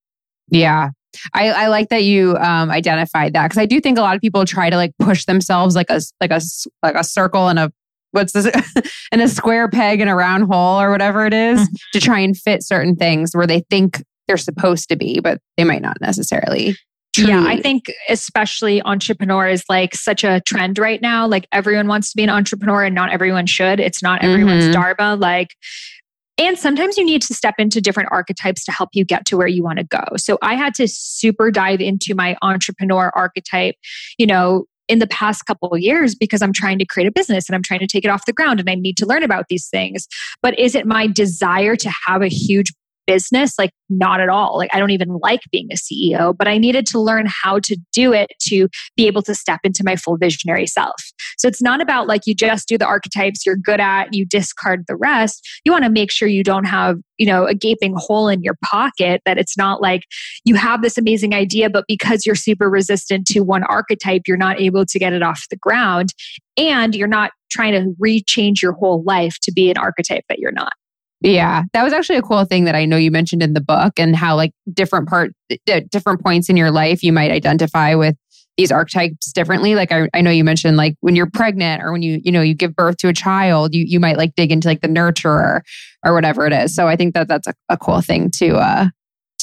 [0.49, 0.91] Yeah.
[1.35, 4.23] I, I like that you um, identified that because I do think a lot of
[4.23, 6.41] people try to like push themselves like a like a
[6.83, 7.73] like a circle and a
[8.13, 8.51] what's this
[9.13, 11.75] in a square peg in a round hole or whatever it is, mm-hmm.
[11.93, 15.65] to try and fit certain things where they think they're supposed to be, but they
[15.65, 16.75] might not necessarily.
[17.15, 17.31] Truly.
[17.31, 21.27] Yeah, I think especially entrepreneur is like such a trend right now.
[21.27, 23.79] Like everyone wants to be an entrepreneur and not everyone should.
[23.79, 24.73] It's not everyone's mm-hmm.
[24.73, 25.17] dharma.
[25.17, 25.51] Like
[26.39, 29.47] and sometimes you need to step into different archetypes to help you get to where
[29.47, 30.03] you want to go.
[30.17, 33.75] So I had to super dive into my entrepreneur archetype,
[34.17, 37.49] you know, in the past couple of years because I'm trying to create a business
[37.49, 39.49] and I'm trying to take it off the ground and I need to learn about
[39.51, 40.09] these things.
[40.41, 42.73] But is it my desire to have a huge
[43.13, 44.57] business like not at all.
[44.57, 47.77] Like i don't even like being a ceo but i needed to learn how to
[47.93, 51.01] do it to be able to step into my full visionary self.
[51.39, 54.85] So it's not about like you just do the archetypes you're good at you discard
[54.89, 55.47] the rest.
[55.65, 58.57] You want to make sure you don't have you know a gaping hole in your
[58.65, 60.03] pocket that it's not like
[60.45, 64.61] you have this amazing idea but because you're super resistant to one archetype you're not
[64.61, 66.15] able to get it off the ground
[66.57, 70.53] and you're not trying to rechange your whole life to be an archetype that you're
[70.53, 70.73] not
[71.23, 73.95] yeah, that was actually a cool thing that I know you mentioned in the book
[73.99, 75.33] and how like different part
[75.91, 78.17] different points in your life you might identify with
[78.57, 79.75] these archetypes differently.
[79.75, 82.43] Like I, I know you mentioned like when you're pregnant or when you, you know,
[82.43, 85.63] you give birth to a child, you you might like dig into like the nurturer
[86.05, 86.75] or whatever it is.
[86.75, 88.89] So I think that that's a, a cool thing to uh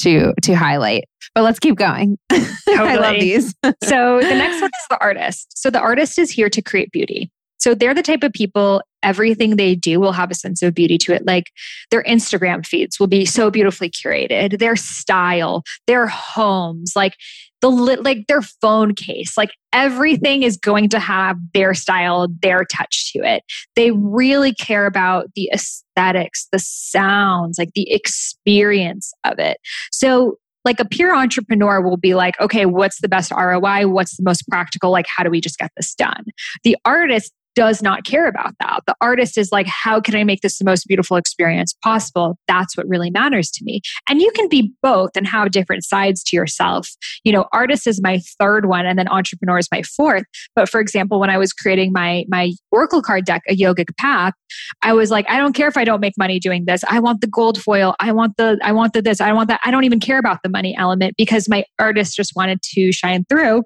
[0.00, 1.04] to to highlight.
[1.34, 2.18] But let's keep going.
[2.28, 2.48] Totally.
[2.68, 3.54] I love these.
[3.84, 5.56] so the next one is the artist.
[5.56, 7.30] So the artist is here to create beauty.
[7.58, 10.98] So they're the type of people, everything they do will have a sense of beauty
[10.98, 11.26] to it.
[11.26, 11.50] Like
[11.90, 17.14] their Instagram feeds will be so beautifully curated, their style, their homes, like
[17.60, 23.12] the like their phone case, like everything is going to have their style, their touch
[23.12, 23.42] to it.
[23.76, 29.58] They really care about the aesthetics, the sounds, like the experience of it.
[29.92, 33.86] So like a pure entrepreneur will be like, okay, what's the best ROI?
[33.88, 34.90] What's the most practical?
[34.90, 36.24] Like, how do we just get this done?
[36.64, 38.80] The artist does not care about that.
[38.86, 42.38] The artist is like, how can I make this the most beautiful experience possible?
[42.48, 43.80] That's what really matters to me.
[44.08, 46.88] And you can be both and have different sides to yourself.
[47.24, 50.24] You know, artist is my third one and then entrepreneur is my fourth.
[50.54, 54.34] But for example, when I was creating my my Oracle card deck, a yogic path,
[54.82, 56.82] I was like, I don't care if I don't make money doing this.
[56.88, 57.94] I want the gold foil.
[58.00, 59.20] I want the I want the this.
[59.20, 59.60] I want that.
[59.64, 63.24] I don't even care about the money element because my artist just wanted to shine
[63.28, 63.62] through.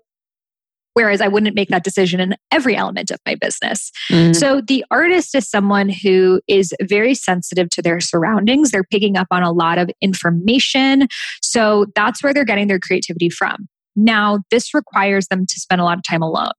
[0.94, 3.90] Whereas I wouldn't make that decision in every element of my business.
[4.10, 4.34] Mm.
[4.34, 8.70] So the artist is someone who is very sensitive to their surroundings.
[8.70, 11.08] They're picking up on a lot of information.
[11.42, 13.68] So that's where they're getting their creativity from.
[13.96, 16.52] Now, this requires them to spend a lot of time alone.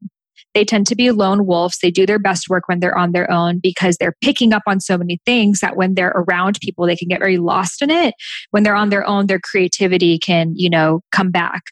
[0.53, 1.79] They tend to be lone wolves.
[1.81, 4.79] They do their best work when they're on their own because they're picking up on
[4.79, 8.15] so many things that when they're around people, they can get very lost in it.
[8.51, 11.63] When they're on their own, their creativity can, you know, come back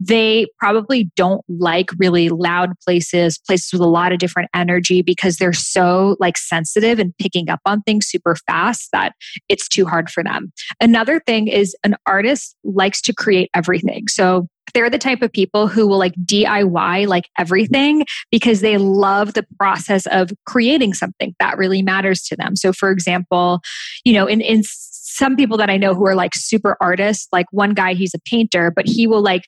[0.00, 5.36] they probably don't like really loud places, places with a lot of different energy because
[5.36, 9.12] they're so like sensitive and picking up on things super fast that
[9.48, 10.52] it's too hard for them.
[10.80, 14.08] Another thing is an artist likes to create everything.
[14.08, 19.34] So they're the type of people who will like DIY like everything because they love
[19.34, 22.54] the process of creating something that really matters to them.
[22.54, 23.60] So for example,
[24.04, 24.62] you know, in in
[25.18, 28.20] some people that I know who are like super artists, like one guy, he's a
[28.20, 29.42] painter, but he will like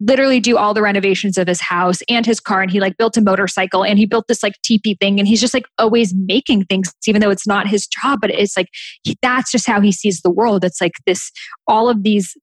[0.00, 3.16] literally do all the renovations of his house and his car and he like built
[3.16, 6.64] a motorcycle and he built this like teepee thing and he's just like always making
[6.64, 8.68] things even though it's not his job but it's like
[9.02, 11.30] he, that's just how he sees the world it's like this
[11.68, 12.34] all of these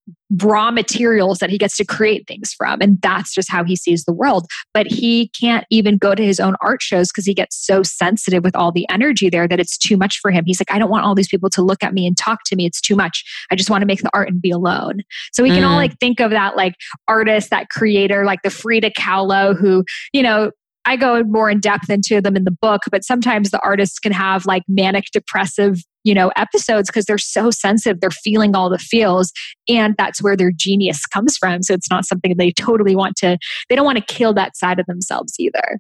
[0.42, 2.82] raw materials that he gets to create things from.
[2.82, 4.46] And that's just how he sees the world.
[4.74, 8.44] But he can't even go to his own art shows because he gets so sensitive
[8.44, 10.44] with all the energy there that it's too much for him.
[10.46, 12.56] He's like, I don't want all these people to look at me and talk to
[12.56, 12.66] me.
[12.66, 13.24] It's too much.
[13.52, 15.00] I just want to make the art and be alone.
[15.32, 15.70] So we can mm.
[15.70, 16.76] all like think of that like
[17.08, 19.84] artist, that creator, like the Frida Kahlo who,
[20.14, 20.52] you know,
[20.86, 24.14] I go more in depth into them in the book, but sometimes the artists can
[24.14, 28.80] have like manic depressive you know episodes because they're so sensitive they're feeling all the
[28.80, 29.34] feels
[29.68, 33.38] and that's where their genius comes from so it's not something they totally want to
[33.68, 35.80] they don't want to kill that side of themselves either.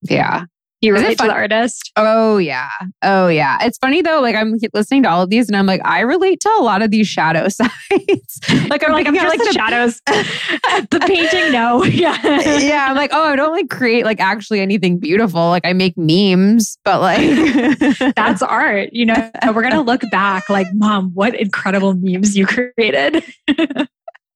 [0.00, 0.44] Yeah
[0.82, 1.90] you relate to the artist?
[1.96, 2.68] Oh yeah.
[3.02, 3.58] Oh yeah.
[3.62, 6.40] It's funny though, like I'm listening to all of these and I'm like, I relate
[6.40, 8.40] to a lot of these shadow sides.
[8.68, 10.00] like I'm like, I'm just like the shadows.
[10.90, 11.84] the painting, no.
[11.96, 12.18] Yeah.
[12.58, 12.88] yeah.
[12.90, 15.48] I'm like, oh, I don't like create like actually anything beautiful.
[15.48, 18.90] Like I make memes, but like that's art.
[18.92, 23.24] You know, And we're gonna look back like, mom, what incredible memes you created.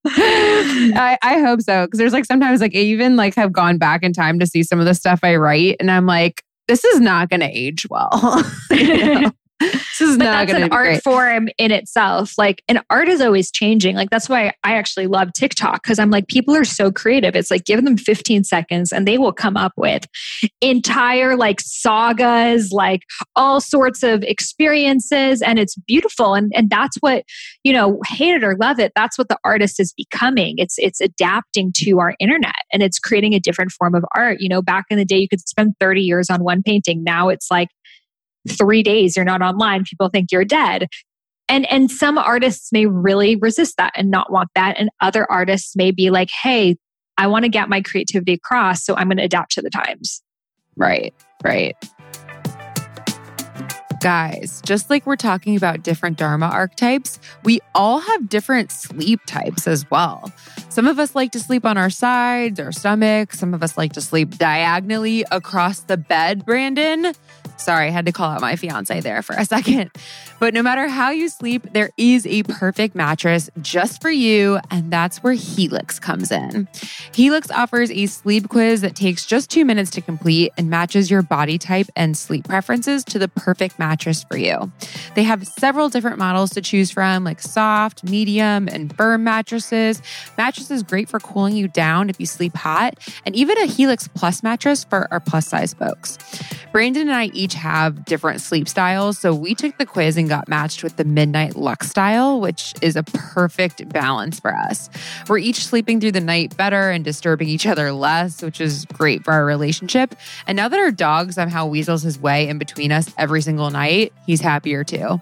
[0.05, 1.87] I, I hope so.
[1.87, 4.63] Cause there's like sometimes like I even like have gone back in time to see
[4.63, 8.43] some of the stuff I write and I'm like, this is not gonna age well.
[8.71, 9.31] you know?
[9.61, 11.03] This is but not that's an art great.
[11.03, 12.33] form in itself.
[12.37, 13.95] Like, an art is always changing.
[13.95, 17.35] Like, that's why I actually love TikTok because I'm like, people are so creative.
[17.35, 20.07] It's like, give them 15 seconds and they will come up with
[20.61, 23.03] entire like sagas, like
[23.35, 25.41] all sorts of experiences.
[25.41, 26.33] And it's beautiful.
[26.33, 27.23] And, and that's what,
[27.63, 30.55] you know, hate it or love it, that's what the artist is becoming.
[30.57, 34.39] It's, it's adapting to our internet and it's creating a different form of art.
[34.39, 37.03] You know, back in the day, you could spend 30 years on one painting.
[37.03, 37.69] Now it's like,
[38.49, 40.87] three days you're not online, people think you're dead.
[41.49, 44.77] And, and some artists may really resist that and not want that.
[44.77, 46.77] And other artists may be like, hey,
[47.17, 48.85] I want to get my creativity across.
[48.85, 50.21] So I'm going to adapt to the times.
[50.77, 51.13] Right,
[51.43, 51.75] right.
[54.01, 59.67] Guys, just like we're talking about different Dharma archetypes, we all have different sleep types
[59.67, 60.31] as well.
[60.69, 63.33] Some of us like to sleep on our sides or stomach.
[63.33, 67.13] Some of us like to sleep diagonally across the bed, Brandon.
[67.61, 69.91] Sorry, I had to call out my fiance there for a second.
[70.39, 74.91] But no matter how you sleep, there is a perfect mattress just for you, and
[74.91, 76.67] that's where Helix comes in.
[77.13, 81.21] Helix offers a sleep quiz that takes just two minutes to complete and matches your
[81.21, 84.71] body type and sleep preferences to the perfect mattress for you.
[85.13, 90.01] They have several different models to choose from, like soft, medium, and firm mattresses.
[90.37, 94.41] Mattresses great for cooling you down if you sleep hot, and even a Helix Plus
[94.41, 96.17] mattress for our plus size folks.
[96.71, 100.47] Brandon and I each have different sleep styles, so we took the quiz and got
[100.47, 104.89] matched with the Midnight Luxe style, which is a perfect balance for us.
[105.27, 109.23] We're each sleeping through the night better and disturbing each other less, which is great
[109.23, 110.15] for our relationship.
[110.47, 114.13] And now that our dog somehow weasels his way in between us every single night,
[114.25, 115.19] he's happier too.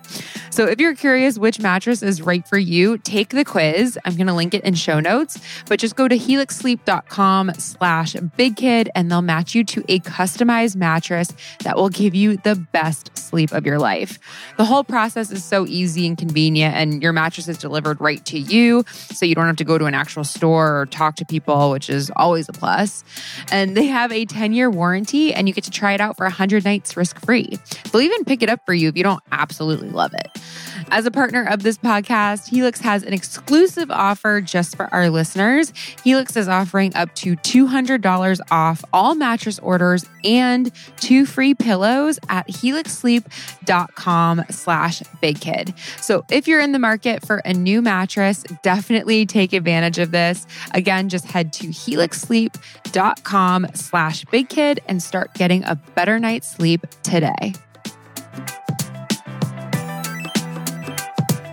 [0.49, 3.97] So if you're curious which mattress is right for you, take the quiz.
[4.05, 8.89] I'm going to link it in show notes, but just go to helixsleep.com slash bigkid
[8.95, 13.51] and they'll match you to a customized mattress that will give you the best sleep
[13.51, 14.19] of your life.
[14.57, 18.39] The whole process is so easy and convenient, and your mattress is delivered right to
[18.39, 18.83] you.
[18.87, 21.89] So you don't have to go to an actual store or talk to people, which
[21.89, 23.03] is always a plus.
[23.51, 26.25] And they have a 10 year warranty, and you get to try it out for
[26.25, 27.57] 100 nights risk free.
[27.91, 30.27] They'll even pick it up for you if you don't absolutely love it.
[30.91, 35.71] As a partner of this podcast, Helix has an exclusive offer just for our listeners.
[36.03, 42.47] Helix is offering up to $200 off all mattress orders and two free pillows at
[42.47, 45.77] helixsleep.com slash bigkid.
[46.01, 50.47] So if you're in the market for a new mattress, definitely take advantage of this.
[50.73, 57.53] Again, just head to helixsleep.com slash bigkid and start getting a better night's sleep today.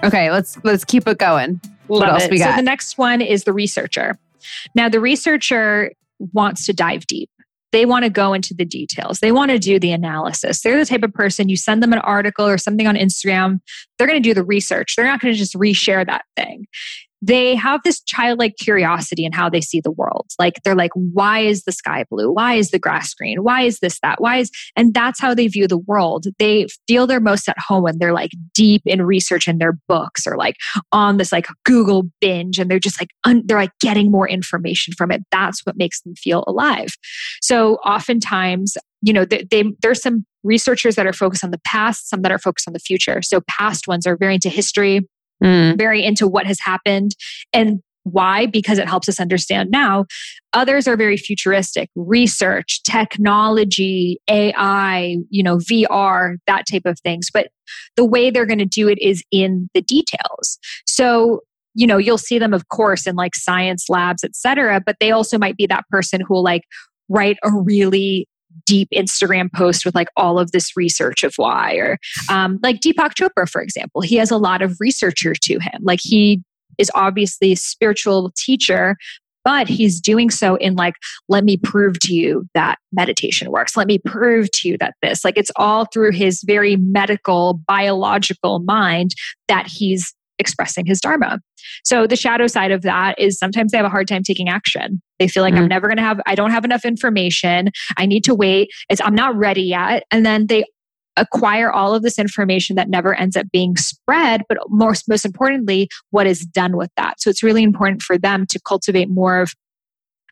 [0.07, 1.61] Okay, let's let's keep it going.
[1.88, 2.30] Love what else it.
[2.30, 2.50] we got?
[2.50, 4.18] So the next one is the researcher.
[4.74, 5.92] Now the researcher
[6.32, 7.30] wants to dive deep.
[7.72, 9.18] They want to go into the details.
[9.18, 10.62] They want to do the analysis.
[10.62, 13.61] They're the type of person you send them an article or something on Instagram,
[13.98, 14.94] they're going to do the research.
[14.96, 16.66] They're not going to just reshare that thing
[17.22, 20.26] they have this childlike curiosity in how they see the world.
[20.38, 22.32] Like they're like, why is the sky blue?
[22.32, 23.42] Why is the grass green?
[23.42, 24.20] Why is this that?
[24.20, 26.26] Why is, and that's how they view the world.
[26.38, 30.26] They feel they're most at home when they're like deep in research in their books
[30.26, 30.56] or like
[30.92, 34.92] on this like Google binge and they're just like, un, they're like getting more information
[34.94, 35.22] from it.
[35.30, 36.90] That's what makes them feel alive.
[37.40, 42.08] So oftentimes, you know, they, they there's some researchers that are focused on the past,
[42.08, 43.20] some that are focused on the future.
[43.22, 45.00] So past ones are very into history
[45.43, 45.76] mm.
[45.76, 47.12] very into what has happened
[47.53, 50.05] and why because it helps us understand now.
[50.53, 57.28] Others are very futuristic research technology ai you know vr that type of things.
[57.32, 57.49] But
[57.97, 60.59] the way they're going to do it is in the details.
[60.87, 61.41] So
[61.74, 65.37] you know you'll see them of course in like science labs etc but they also
[65.37, 66.62] might be that person who will like
[67.09, 68.26] write a really
[68.64, 71.98] deep Instagram post with like all of this research of why, or
[72.30, 75.80] um, like Deepak Chopra, for example, he has a lot of researchers to him.
[75.82, 76.42] Like he
[76.78, 78.96] is obviously a spiritual teacher,
[79.44, 80.94] but he's doing so in like,
[81.28, 83.76] let me prove to you that meditation works.
[83.76, 88.59] Let me prove to you that this, like, it's all through his very medical, biological
[88.59, 89.12] mind
[89.46, 91.38] that he's expressing his dharma.
[91.84, 95.00] So the shadow side of that is sometimes they have a hard time taking action.
[95.18, 95.64] They feel like mm-hmm.
[95.64, 97.70] I'm never going to have I don't have enough information.
[97.96, 98.70] I need to wait.
[98.88, 100.04] It's I'm not ready yet.
[100.10, 100.64] And then they
[101.18, 105.88] acquire all of this information that never ends up being spread, but most most importantly,
[106.10, 107.20] what is done with that.
[107.20, 109.52] So it's really important for them to cultivate more of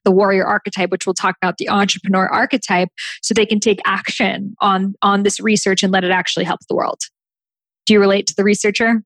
[0.05, 2.91] the warrior archetype which we'll talk about the entrepreneur archetype
[3.23, 6.77] so they can take action on on this research and let it actually help the
[6.77, 7.01] world
[7.87, 9.01] do you relate to the researcher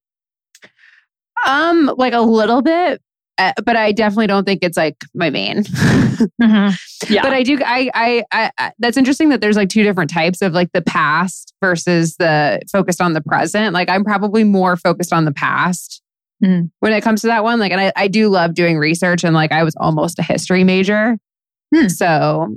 [1.47, 3.01] um, like a little bit,
[3.39, 5.63] uh, but I definitely don't think it's like my main.
[5.65, 7.13] mm-hmm.
[7.13, 7.23] Yeah.
[7.23, 7.59] But I do.
[7.65, 10.83] I, I, I, I, That's interesting that there's like two different types of like the
[10.83, 13.75] past versus the focused on the present.
[13.75, 16.03] Like I'm probably more focused on the past
[16.43, 16.71] mm.
[16.81, 17.61] when it comes to that one.
[17.61, 20.65] Like, and I, I do love doing research, and like I was almost a history
[20.65, 21.17] major,
[21.75, 21.89] hmm.
[21.89, 22.57] so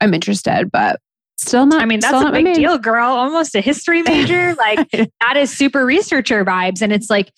[0.00, 1.00] I'm interested, but
[1.36, 1.82] still not.
[1.82, 3.08] I mean, that's a big deal, girl.
[3.08, 4.54] Almost a history major.
[4.54, 7.32] like that is super researcher vibes, and it's like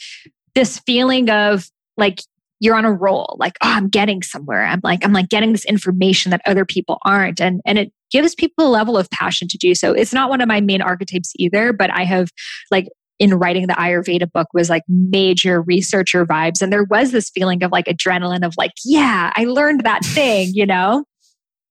[0.55, 2.21] this feeling of like
[2.63, 5.65] you're on a roll like oh i'm getting somewhere i'm like i'm like getting this
[5.65, 9.59] information that other people aren't and and it gives people a level of passion to
[9.59, 12.31] do so it's not one of my main archetypes either but i have
[12.71, 12.89] like
[13.19, 16.61] in writing the Ayurveda book was like major researcher vibes.
[16.61, 20.51] And there was this feeling of like adrenaline of like, yeah, I learned that thing,
[20.53, 21.05] you know?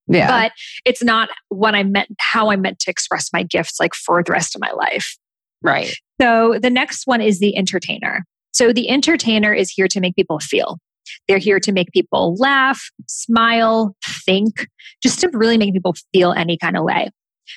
[0.08, 0.28] Yeah.
[0.28, 0.52] But
[0.84, 4.34] it's not what I meant, how I meant to express my gifts like for the
[4.34, 5.18] rest of my life.
[5.62, 5.94] Right.
[6.20, 8.26] So the next one is the entertainer.
[8.52, 10.80] So the entertainer is here to make people feel.
[11.28, 13.96] They're here to make people laugh, smile,
[14.26, 14.68] think,
[15.02, 17.10] just to really make people feel any kind of way.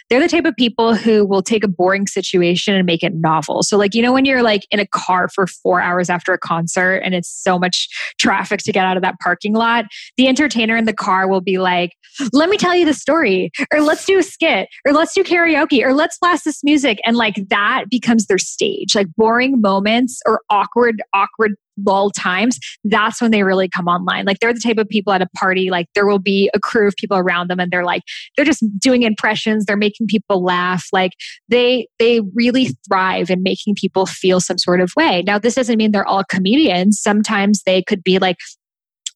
[0.08, 3.62] They're the type of people who will take a boring situation and make it novel.
[3.62, 6.38] So, like, you know, when you're like in a car for four hours after a
[6.38, 7.88] concert and it's so much
[8.18, 9.86] traffic to get out of that parking lot,
[10.16, 11.92] the entertainer in the car will be like,
[12.32, 15.84] let me tell you the story, or let's do a skit, or let's do karaoke,
[15.84, 17.00] or let's blast this music.
[17.04, 18.94] And like that becomes their stage.
[18.94, 21.54] Like boring moments or awkward, awkward
[21.84, 24.24] lull times, that's when they really come online.
[24.24, 26.88] Like they're the type of people at a party, like there will be a crew
[26.88, 28.02] of people around them and they're like,
[28.36, 30.86] they're just doing impressions, they're making people laugh.
[30.92, 31.12] Like
[31.48, 35.22] they they really thrive in making people feel some sort of way.
[35.26, 37.00] Now, this doesn't mean they're all comedians.
[37.00, 38.36] Sometimes they could be like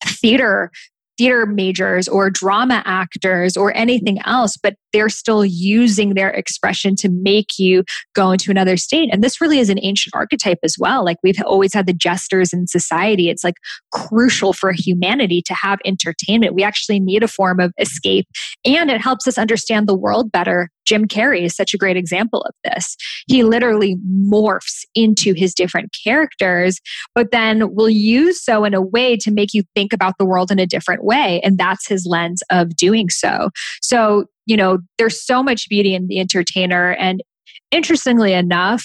[0.05, 0.71] theater
[1.19, 7.11] theater majors or drama actors or anything else, but they're still using their expression to
[7.11, 9.11] make you go into another state.
[9.13, 11.05] And this really is an ancient archetype as well.
[11.05, 13.29] Like we've always had the jesters in society.
[13.29, 13.57] It's like
[13.93, 16.55] crucial for humanity to have entertainment.
[16.55, 18.27] We actually need a form of escape
[18.65, 20.71] and it helps us understand the world better.
[20.89, 22.97] Jim Carrey is such a great example of this.
[23.27, 23.97] He literally
[24.33, 26.81] morphs into his different characters,
[27.15, 30.51] but then will use so in a way to make you think about the world
[30.51, 31.41] in a different way.
[31.45, 33.51] And that's his lens of doing so.
[33.83, 36.95] So you know, there's so much beauty in the entertainer.
[36.95, 37.23] And
[37.71, 38.83] interestingly enough,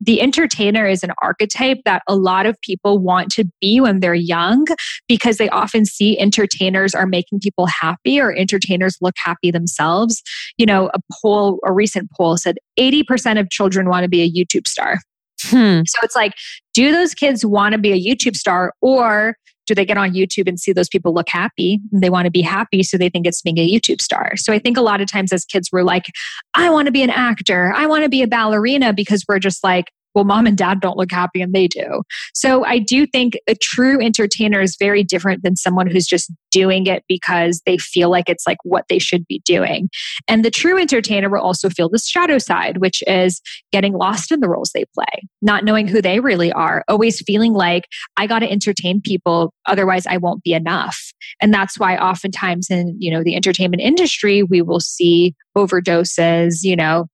[0.00, 4.14] the entertainer is an archetype that a lot of people want to be when they're
[4.14, 4.66] young
[5.08, 10.22] because they often see entertainers are making people happy or entertainers look happy themselves.
[10.58, 14.30] You know, a poll, a recent poll said 80% of children want to be a
[14.30, 14.98] YouTube star.
[15.42, 15.82] Hmm.
[15.86, 16.32] So it's like,
[16.72, 19.36] do those kids want to be a YouTube star or
[19.66, 22.42] do they get on YouTube and see those people look happy they want to be
[22.42, 24.36] happy so they think it's being a YouTube star.
[24.36, 26.06] So I think a lot of times as kids we're like
[26.54, 29.64] I want to be an actor, I want to be a ballerina because we're just
[29.64, 32.02] like well, mom and dad don't look happy and they do.
[32.34, 36.86] So I do think a true entertainer is very different than someone who's just doing
[36.86, 39.88] it because they feel like it's like what they should be doing.
[40.28, 43.40] And the true entertainer will also feel the shadow side, which is
[43.72, 47.52] getting lost in the roles they play, not knowing who they really are, always feeling
[47.52, 51.12] like I got to entertain people, otherwise I won't be enough.
[51.40, 56.76] And that's why oftentimes in, you know, the entertainment industry, we will see overdoses, you
[56.76, 57.06] know,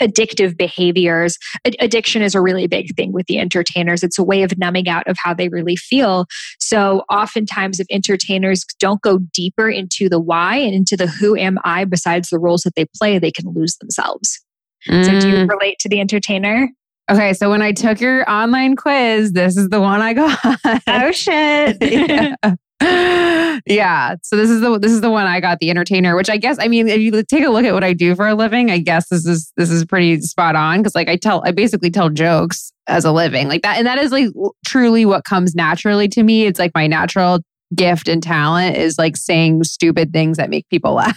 [0.00, 1.38] addictive behaviors.
[1.80, 4.02] Addiction is a really big thing with the entertainers.
[4.02, 6.26] It's a way of numbing out of how they really feel.
[6.58, 11.58] So oftentimes if entertainers don't go deeper into the why and into the who am
[11.64, 14.40] I besides the roles that they play, they can lose themselves.
[14.88, 15.04] Mm.
[15.04, 15.48] So do you mm.
[15.48, 16.68] relate to the entertainer?
[17.10, 20.38] Okay, so when I took your online quiz, this is the one I got.
[20.86, 21.76] Oh shit.
[21.80, 22.34] yeah.
[23.66, 24.16] Yeah.
[24.22, 26.56] So this is the this is the one I got, the entertainer, which I guess
[26.60, 28.78] I mean, if you take a look at what I do for a living, I
[28.78, 32.10] guess this is this is pretty spot on because like I tell I basically tell
[32.10, 33.48] jokes as a living.
[33.48, 34.28] Like that and that is like
[34.66, 36.46] truly what comes naturally to me.
[36.46, 37.40] It's like my natural
[37.74, 41.16] gift and talent is like saying stupid things that make people laugh.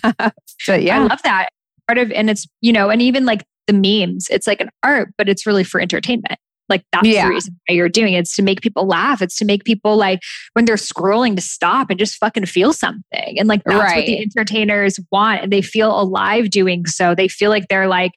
[0.68, 1.00] But yeah.
[1.00, 1.50] I love that.
[1.88, 5.10] Part of and it's, you know, and even like the memes, it's like an art,
[5.18, 6.40] but it's really for entertainment.
[6.70, 7.28] Like that's yeah.
[7.28, 8.20] the reason why you're doing it.
[8.20, 9.22] It's to make people laugh.
[9.22, 10.20] It's to make people like
[10.54, 13.40] when they're scrolling to stop and just fucking feel something.
[13.40, 13.98] And like that's right.
[13.98, 15.44] what the entertainers want.
[15.44, 17.16] And they feel alive doing so.
[17.16, 18.12] They feel like they're like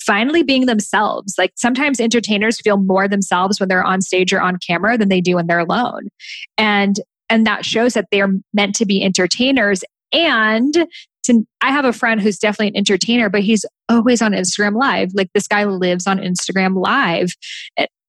[0.00, 1.34] finally being themselves.
[1.38, 5.20] Like sometimes entertainers feel more themselves when they're on stage or on camera than they
[5.20, 6.08] do when they're alone.
[6.58, 6.96] And
[7.28, 9.82] and that shows that they're meant to be entertainers
[10.12, 10.86] and
[11.24, 15.10] to, I have a friend who's definitely an entertainer, but he's always on Instagram Live.
[15.14, 17.34] Like this guy lives on Instagram Live.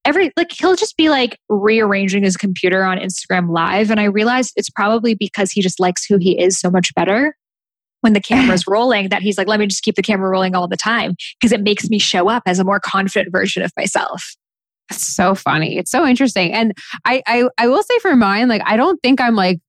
[0.06, 4.52] Every like he'll just be like rearranging his computer on Instagram Live, and I realized
[4.58, 7.36] it's probably because he just likes who he is so much better
[8.02, 10.68] when the camera's rolling that he's like, let me just keep the camera rolling all
[10.68, 14.36] the time because it makes me show up as a more confident version of myself.
[14.90, 15.78] That's so funny.
[15.78, 16.52] It's so interesting.
[16.52, 16.74] And
[17.06, 19.60] I, I I will say for mine, like I don't think I'm like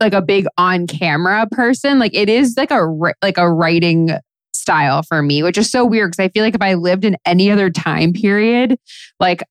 [0.00, 1.98] like a big on camera person.
[1.98, 2.86] Like it is like a
[3.22, 4.10] like a writing
[4.54, 7.16] style for me, which is so weird because I feel like if I lived in
[7.24, 8.78] any other time period,
[9.20, 9.42] like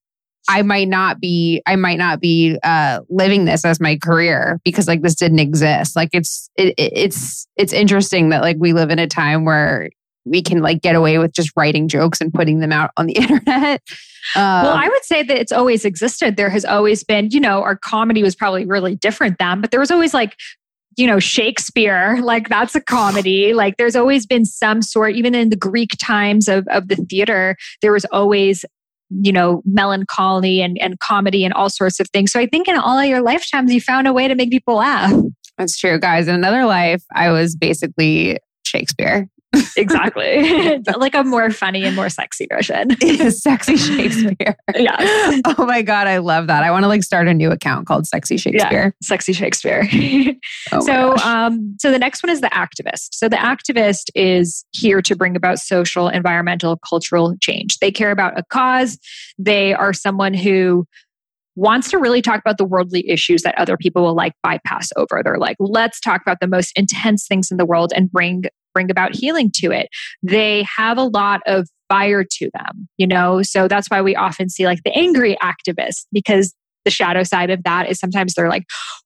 [0.48, 4.88] I might not be I might not be uh living this as my career because
[4.88, 5.96] like this didn't exist.
[5.96, 9.90] Like it's it, it's it's interesting that like we live in a time where
[10.26, 13.14] we can like get away with just writing jokes and putting them out on the
[13.16, 13.82] internet.
[14.36, 16.36] Um, well, I would say that it's always existed.
[16.36, 19.80] There has always been, you know, our comedy was probably really different then, but there
[19.80, 20.36] was always like,
[20.98, 23.54] you know, Shakespeare, like that's a comedy.
[23.54, 27.56] Like there's always been some sort, even in the Greek times of, of the theater,
[27.82, 28.66] there was always
[29.10, 32.32] you know, melancholy and, and comedy and all sorts of things.
[32.32, 34.76] So I think in all of your lifetimes, you found a way to make people
[34.78, 35.14] laugh.
[35.58, 36.28] That's true, guys.
[36.28, 39.30] In another life, I was basically Shakespeare.
[39.78, 40.80] Exactly.
[40.98, 42.96] like a more funny and more sexy version.
[43.32, 44.58] sexy Shakespeare.
[44.74, 44.98] Yeah.
[45.46, 46.08] Oh my God.
[46.08, 46.64] I love that.
[46.64, 48.84] I want to like start a new account called Sexy Shakespeare.
[48.86, 49.88] Yeah, sexy Shakespeare.
[50.72, 53.10] oh so um so the next one is the activist.
[53.12, 57.78] So the activist is here to bring about social, environmental, cultural change.
[57.80, 58.98] They care about a cause.
[59.38, 60.86] They are someone who
[61.56, 65.22] wants to really talk about the worldly issues that other people will like bypass over.
[65.24, 68.44] They're like, let's talk about the most intense things in the world and bring
[68.76, 69.88] bring about healing to it.
[70.22, 73.42] They have a lot of fire to them, you know?
[73.42, 76.54] So that's why we often see like the angry activists because
[76.84, 78.66] the shadow side of that is sometimes they're like,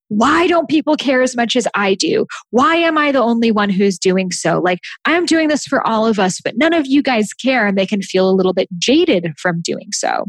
[0.09, 2.25] why don't people care as much as I do?
[2.49, 4.59] Why am I the only one who's doing so?
[4.59, 7.67] Like, I'm doing this for all of us, but none of you guys care.
[7.67, 10.25] And they can feel a little bit jaded from doing so.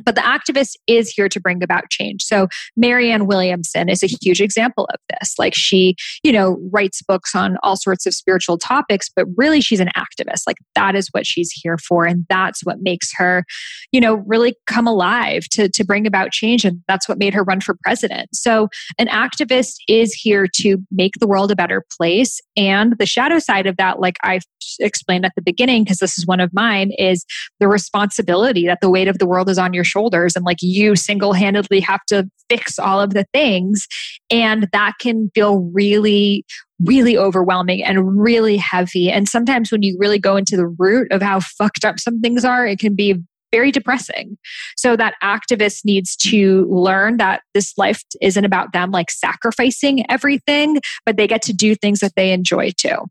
[0.00, 2.22] But the activist is here to bring about change.
[2.22, 5.34] So Marianne Williamson is a huge example of this.
[5.38, 9.80] Like she, you know, writes books on all sorts of spiritual topics, but really she's
[9.80, 10.42] an activist.
[10.46, 12.04] Like that is what she's here for.
[12.04, 13.44] And that's what makes her,
[13.92, 16.64] you know, really come alive to, to bring about change.
[16.64, 18.28] And that's what made her run for president.
[18.32, 18.68] So
[18.98, 22.40] an activist is here to make the world a better place.
[22.56, 24.40] And the shadow side of that, like I
[24.80, 27.24] explained at the beginning, because this is one of mine, is
[27.60, 30.94] the responsibility that the weight of the world is on your shoulders and like you
[30.96, 33.86] single handedly have to fix all of the things.
[34.30, 36.44] And that can feel really,
[36.82, 39.10] really overwhelming and really heavy.
[39.10, 42.44] And sometimes when you really go into the root of how fucked up some things
[42.44, 43.16] are, it can be
[43.50, 44.36] very depressing.
[44.76, 50.80] So that activist needs to learn that this life isn't about them like sacrificing everything,
[51.06, 53.06] but they get to do things that they enjoy too.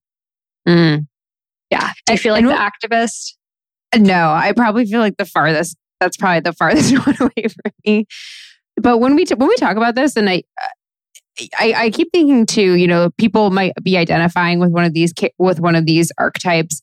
[0.68, 1.08] Mm.
[1.72, 1.92] Yeah.
[2.06, 3.34] Do you feel like the activist?
[3.96, 8.06] No, I probably feel like the farthest that's probably the farthest one away from me.
[8.76, 10.44] But when we t- when we talk about this, and I,
[11.60, 15.14] I, I keep thinking too, you know, people might be identifying with one of these
[15.40, 16.82] with one of these archetypes,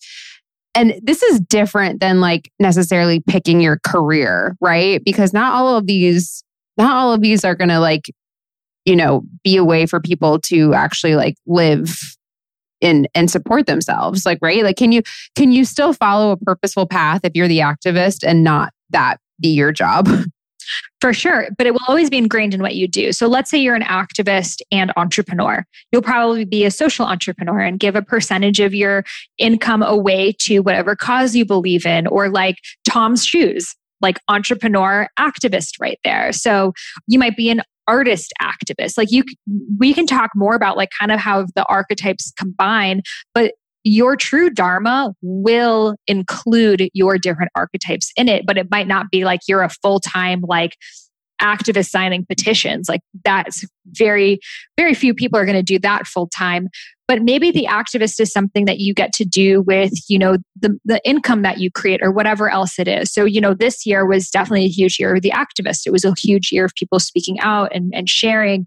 [0.75, 5.03] and this is different than like necessarily picking your career, right?
[5.05, 6.43] Because not all of these,
[6.77, 8.11] not all of these are going to like,
[8.85, 11.97] you know, be a way for people to actually like live
[12.83, 15.01] and and support themselves like right like can you
[15.35, 19.49] can you still follow a purposeful path if you're the activist and not that be
[19.49, 20.09] your job
[21.01, 23.12] For sure, but it will always be ingrained in what you do.
[23.12, 25.64] So let's say you're an activist and entrepreneur.
[25.93, 29.05] You'll probably be a social entrepreneur and give a percentage of your
[29.39, 32.57] income away to whatever cause you believe in, or like
[32.89, 36.32] Tom's Shoes, like entrepreneur activist right there.
[36.32, 36.72] So
[37.07, 38.97] you might be an artist activist.
[38.97, 39.24] Like you,
[39.78, 43.03] we can talk more about like kind of how the archetypes combine,
[43.35, 43.53] but
[43.85, 49.24] your true dharma will include your different archetypes in it, but it might not be
[49.24, 50.76] like you're a full time like
[51.43, 52.89] activist signing petitions.
[52.89, 54.39] Like that's very,
[54.76, 56.68] very few people are going to do that full time.
[57.07, 60.78] But maybe the activist is something that you get to do with, you know, the,
[60.87, 63.12] the income that you create or whatever else it is.
[63.12, 65.87] So, you know, this year was definitely a huge year of the activist.
[65.87, 68.66] It was a huge year of people speaking out and, and sharing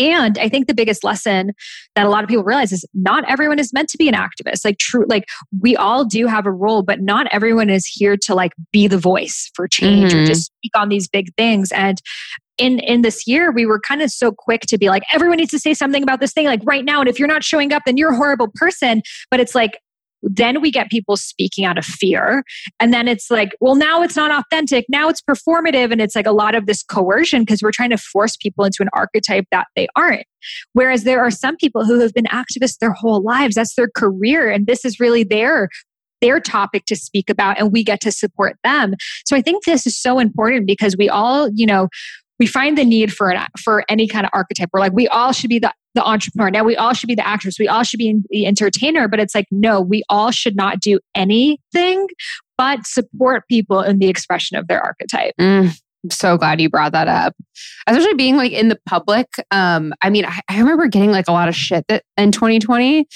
[0.00, 1.52] and I think the biggest lesson
[1.94, 4.64] that a lot of people realize is not everyone is meant to be an activist.
[4.64, 5.28] Like true, like
[5.60, 8.98] we all do have a role, but not everyone is here to like be the
[8.98, 10.22] voice for change mm-hmm.
[10.22, 11.70] or just speak on these big things.
[11.72, 12.00] And
[12.56, 15.50] in in this year we were kind of so quick to be like everyone needs
[15.50, 17.82] to say something about this thing like right now and if you're not showing up
[17.86, 19.80] then you're a horrible person but it's like
[20.22, 22.42] then we get people speaking out of fear.
[22.78, 24.84] And then it's like, well, now it's not authentic.
[24.88, 25.92] Now it's performative.
[25.92, 28.82] And it's like a lot of this coercion because we're trying to force people into
[28.82, 30.26] an archetype that they aren't.
[30.72, 33.54] Whereas there are some people who have been activists their whole lives.
[33.54, 34.50] That's their career.
[34.50, 35.68] And this is really their
[36.20, 38.94] their topic to speak about and we get to support them.
[39.24, 41.88] So I think this is so important because we all, you know,
[42.40, 44.70] we find the need for an for any kind of archetype.
[44.72, 46.50] We're like, we all should be the the entrepreneur.
[46.50, 47.58] Now we all should be the actress.
[47.58, 49.06] We all should be the entertainer.
[49.06, 52.06] But it's like, no, we all should not do anything
[52.60, 55.32] but support people in the expression of their archetype.
[55.40, 55.80] Mm.
[56.04, 57.34] I'm so glad you brought that up.
[57.86, 59.26] Especially being like in the public.
[59.50, 63.06] Um, I mean, I, I, remember getting like a lot of shit that in 2020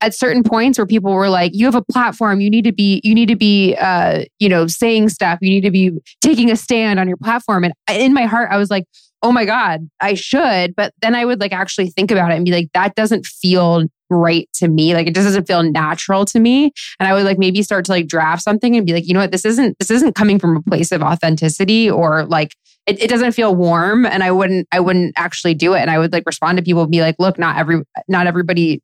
[0.00, 3.00] at certain points where people were like, you have a platform, you need to be,
[3.04, 6.56] you need to be uh, you know, saying stuff, you need to be taking a
[6.56, 7.64] stand on your platform.
[7.64, 8.84] And in my heart, I was like,
[9.22, 10.74] oh my God, I should.
[10.74, 13.84] But then I would like actually think about it and be like, that doesn't feel
[14.10, 14.94] right to me.
[14.94, 16.72] Like it just doesn't feel natural to me.
[16.98, 19.20] And I would like maybe start to like draft something and be like, you know
[19.20, 22.54] what, this isn't this isn't coming from a place of authenticity or like
[22.86, 24.04] it, it doesn't feel warm.
[24.04, 25.80] And I wouldn't I wouldn't actually do it.
[25.80, 28.82] And I would like respond to people and be like, look, not every not everybody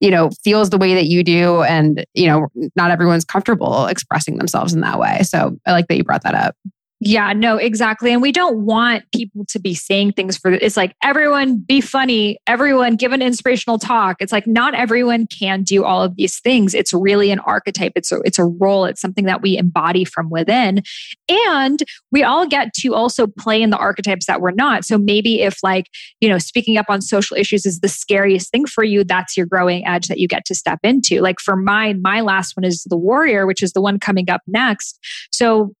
[0.00, 1.62] you know, feels the way that you do.
[1.62, 5.22] And, you know, not everyone's comfortable expressing themselves in that way.
[5.24, 6.56] So I like that you brought that up.
[7.02, 8.12] Yeah, no, exactly.
[8.12, 12.38] And we don't want people to be saying things for it's like everyone be funny,
[12.46, 14.16] everyone give an inspirational talk.
[14.20, 16.74] It's like not everyone can do all of these things.
[16.74, 17.92] It's really an archetype.
[17.96, 18.84] It's a it's a role.
[18.84, 20.82] It's something that we embody from within.
[21.30, 21.82] And
[22.12, 24.84] we all get to also play in the archetypes that we're not.
[24.84, 25.86] So maybe if like,
[26.20, 29.46] you know, speaking up on social issues is the scariest thing for you, that's your
[29.46, 31.22] growing edge that you get to step into.
[31.22, 34.42] Like for mine, my last one is the warrior, which is the one coming up
[34.46, 34.98] next.
[35.32, 35.72] So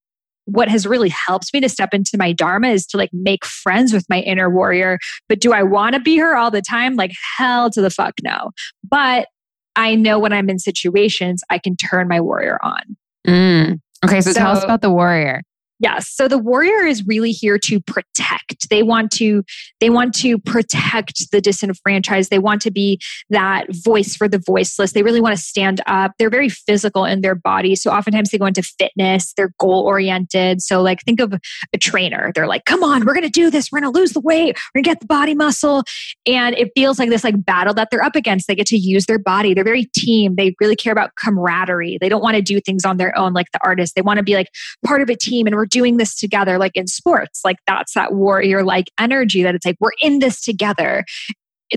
[0.46, 3.92] what has really helped me to step into my dharma is to like make friends
[3.92, 4.98] with my inner warrior.
[5.28, 6.96] But do I want to be her all the time?
[6.96, 8.50] Like hell to the fuck no.
[8.88, 9.28] But
[9.76, 12.96] I know when I'm in situations, I can turn my warrior on.
[13.26, 13.80] Mm.
[14.04, 15.42] Okay, so, so tell us about the warrior.
[15.80, 16.10] Yes.
[16.10, 18.68] So the warrior is really here to protect.
[18.68, 19.42] They want to
[19.80, 22.30] they want to protect the disenfranchised.
[22.30, 23.00] They want to be
[23.30, 24.92] that voice for the voiceless.
[24.92, 26.12] They really want to stand up.
[26.18, 27.74] They're very physical in their body.
[27.74, 29.32] So oftentimes they go into fitness.
[29.36, 30.60] They're goal oriented.
[30.60, 32.30] So like think of a trainer.
[32.34, 33.72] They're like, "Come on, we're going to do this.
[33.72, 34.58] We're going to lose the weight.
[34.74, 35.84] We're going to get the body muscle."
[36.26, 38.48] And it feels like this like battle that they're up against.
[38.48, 39.54] They get to use their body.
[39.54, 40.36] They're very team.
[40.36, 41.96] They really care about camaraderie.
[42.02, 43.94] They don't want to do things on their own like the artist.
[43.94, 44.48] They want to be like
[44.84, 47.40] part of a team and we're doing this together, like in sports.
[47.44, 51.04] Like that's that warrior like energy that it's like, we're in this together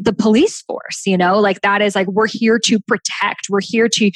[0.01, 3.47] the police force, you know, like that is like we're here to protect.
[3.49, 4.11] We're here to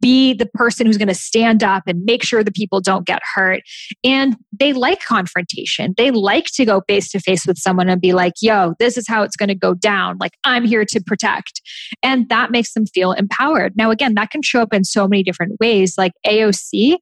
[0.00, 3.22] be the person who's going to stand up and make sure the people don't get
[3.34, 3.62] hurt.
[4.02, 5.94] And they like confrontation.
[5.96, 9.08] They like to go face to face with someone and be like, yo, this is
[9.08, 10.18] how it's going to go down.
[10.20, 11.62] Like, I'm here to protect.
[12.02, 13.76] And that makes them feel empowered.
[13.76, 15.94] Now, again, that can show up in so many different ways.
[15.96, 16.96] Like AOC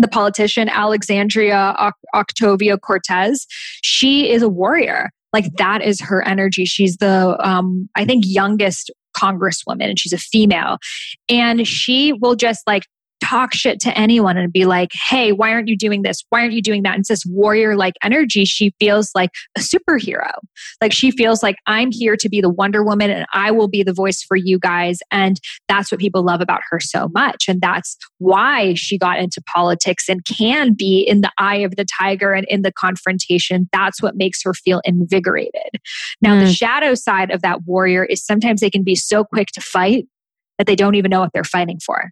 [0.00, 1.74] the politician Alexandria
[2.14, 3.46] Ocasio-Cortez,
[3.82, 5.10] she is a warrior.
[5.32, 6.64] Like that is her energy.
[6.64, 10.78] She's the, um, I think, youngest congresswoman and she's a female.
[11.28, 12.84] And she will just like
[13.30, 16.24] talk shit to anyone and be like, hey, why aren't you doing this?
[16.30, 16.94] Why aren't you doing that?
[16.94, 18.44] And it's this warrior like energy.
[18.44, 20.30] She feels like a superhero.
[20.80, 23.82] Like she feels like I'm here to be the Wonder Woman and I will be
[23.82, 24.98] the voice for you guys.
[25.12, 27.44] And that's what people love about her so much.
[27.48, 31.86] And that's why she got into politics and can be in the eye of the
[32.00, 33.68] tiger and in the confrontation.
[33.72, 35.78] That's what makes her feel invigorated.
[36.20, 36.46] Now, mm.
[36.46, 40.06] the shadow side of that warrior is sometimes they can be so quick to fight
[40.58, 42.10] that they don't even know what they're fighting for.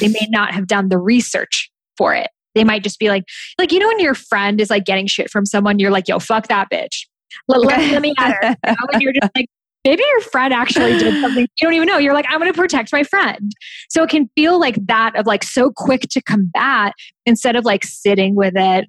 [0.00, 2.28] They may not have done the research for it.
[2.54, 3.24] They might just be like,
[3.58, 6.18] like, you know, when your friend is like getting shit from someone, you're like, yo,
[6.18, 7.06] fuck that bitch.
[7.48, 8.56] Let, let, let me at her.
[8.66, 8.98] You know?
[9.00, 9.46] you're just like,
[9.84, 11.98] maybe your friend actually did something you don't even know.
[11.98, 13.52] You're like, I'm going to protect my friend.
[13.90, 16.94] So it can feel like that of like so quick to combat
[17.26, 18.86] instead of like sitting with it,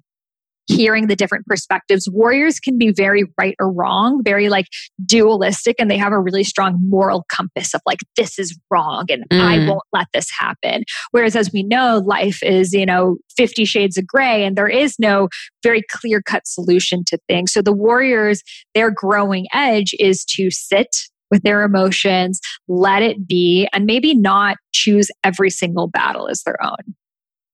[0.66, 2.08] hearing the different perspectives.
[2.10, 4.66] Warriors can be very right or wrong, very like
[5.04, 9.24] dualistic, and they have a really strong moral compass of like, this is wrong and
[9.30, 9.40] mm.
[9.40, 10.84] I won't let this happen.
[11.10, 14.96] Whereas, as we know, life is, you know, 50 shades of gray and there is
[14.98, 15.28] no
[15.62, 17.52] very clear cut solution to things.
[17.52, 18.42] So the warriors,
[18.74, 20.88] their growing edge is to sit
[21.30, 26.62] with their emotions, let it be, and maybe not choose every single battle as their
[26.62, 26.94] own.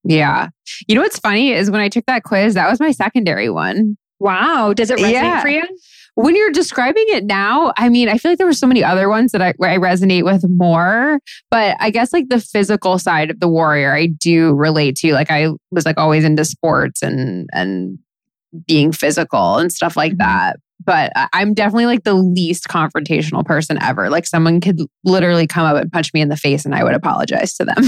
[0.05, 0.49] Yeah.
[0.89, 3.97] You know what's funny is when I took that quiz, that was my secondary one.
[4.19, 4.73] Wow.
[4.73, 5.41] Does it resonate yeah.
[5.43, 5.63] for you?
[6.15, 9.09] When you're describing it now, I mean, I feel like there were so many other
[9.09, 11.19] ones that I, I resonate with more,
[11.51, 15.15] but I guess like the physical side of the warrior, I do relate to.
[15.15, 17.99] Like I was like always into sports and and
[18.67, 20.19] being physical and stuff like mm-hmm.
[20.19, 24.11] that but I'm definitely like the least confrontational person ever.
[24.11, 26.95] Like someone could literally come up and punch me in the face and I would
[26.95, 27.83] apologize to them.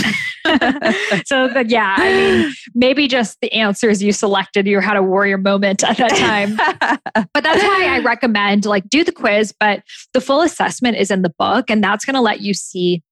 [1.26, 5.82] so yeah, I mean, maybe just the answers you selected, you had a warrior moment
[5.82, 6.56] at that time.
[7.34, 9.82] but that's why I recommend like do the quiz, but
[10.12, 13.02] the full assessment is in the book and that's going to let you see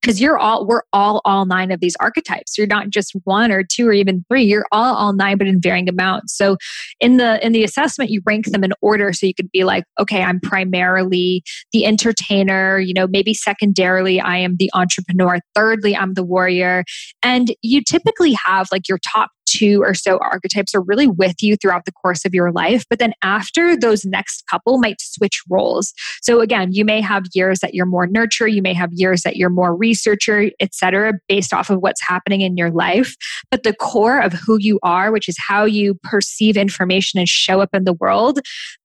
[0.00, 2.56] because you're all we're all all nine of these archetypes.
[2.56, 4.44] You're not just one or two or even three.
[4.44, 6.36] You're all all nine but in varying amounts.
[6.36, 6.56] So
[7.00, 9.12] in the in the assessment you rank them in order.
[9.12, 11.42] So you could be like okay i'm primarily
[11.72, 15.38] the entertainer you know maybe secondarily i am the entrepreneur.
[15.54, 16.84] Thirdly i'm the warrior.
[17.22, 21.56] And you typically have like your top two or so archetypes are really with you
[21.56, 22.84] throughout the course of your life.
[22.88, 25.92] But then after those next couple might switch roles.
[26.22, 29.36] So again, you may have years that you're more nurture, you may have years that
[29.36, 33.14] you're more researcher, etc., based off of what's happening in your life.
[33.50, 37.60] But the core of who you are, which is how you perceive information and show
[37.60, 38.40] up in the world,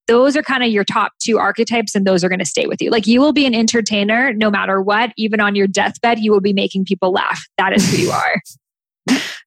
[0.07, 2.81] those are kind of your top two archetypes and those are going to stay with
[2.81, 2.89] you.
[2.89, 6.41] Like you will be an entertainer no matter what, even on your deathbed, you will
[6.41, 7.47] be making people laugh.
[7.57, 8.41] That is who you are.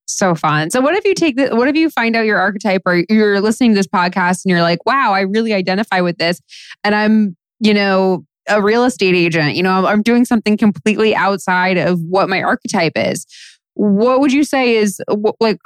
[0.07, 0.71] so fun.
[0.71, 3.41] So what if you take the, what if you find out your archetype or you're
[3.41, 6.41] listening to this podcast and you're like, wow, I really identify with this.
[6.83, 9.55] And I'm, you know, a real estate agent.
[9.55, 13.27] You know, I'm doing something completely outside of what my archetype is.
[13.75, 15.01] What would you say is
[15.41, 15.59] like,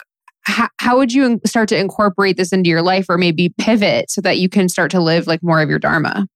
[0.43, 4.21] how, how would you start to incorporate this into your life or maybe pivot so
[4.23, 6.27] that you can start to live like more of your Dharma?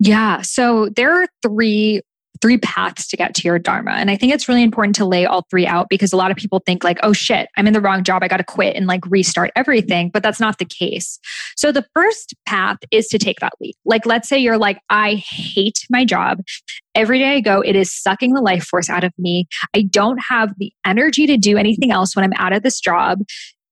[0.00, 0.40] Yeah.
[0.40, 2.00] So there are three
[2.40, 3.92] three paths to get to your dharma.
[3.92, 6.36] And i think it's really important to lay all three out because a lot of
[6.36, 8.22] people think like oh shit i'm in the wrong job.
[8.22, 10.10] I got to quit and like restart everything.
[10.10, 11.18] But that's not the case.
[11.56, 13.76] So the first path is to take that leap.
[13.84, 16.40] Like let's say you're like i hate my job.
[16.94, 19.46] Every day i go it is sucking the life force out of me.
[19.74, 23.20] I don't have the energy to do anything else when i'm out of this job.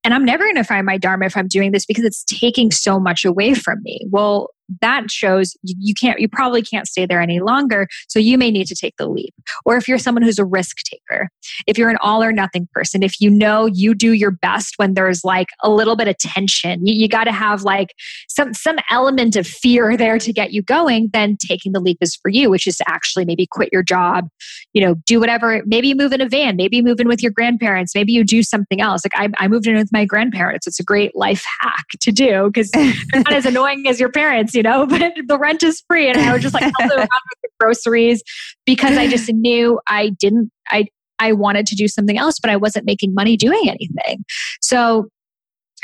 [0.05, 2.71] And I'm never going to find my Dharma if I'm doing this because it's taking
[2.71, 4.07] so much away from me.
[4.11, 4.49] Well,
[4.81, 8.67] that shows you can't you probably can't stay there any longer so you may need
[8.67, 9.35] to take the leap.
[9.65, 11.29] Or if you're someone who's a risk taker
[11.67, 14.95] if you're an all or nothing person if you know you do your best when
[14.95, 17.95] there's like a little bit of tension you, you got to have like
[18.29, 22.17] some some element of fear there to get you going then taking the leap is
[22.17, 24.29] for you which is to actually maybe quit your job
[24.73, 27.23] you know do whatever maybe you move in a van maybe you move in with
[27.23, 29.03] your grandparents maybe you do something else.
[29.05, 30.67] Like i, I moved in with my grandparents.
[30.67, 34.55] It's a great life hack to do because they're not as annoying as your parents
[34.59, 36.09] you know, but the rent is free.
[36.09, 38.23] And I would just like help around with the groceries
[38.67, 40.87] because I just knew I didn't, I,
[41.21, 44.25] I wanted to do something else, but I wasn't making money doing anything.
[44.61, 45.09] So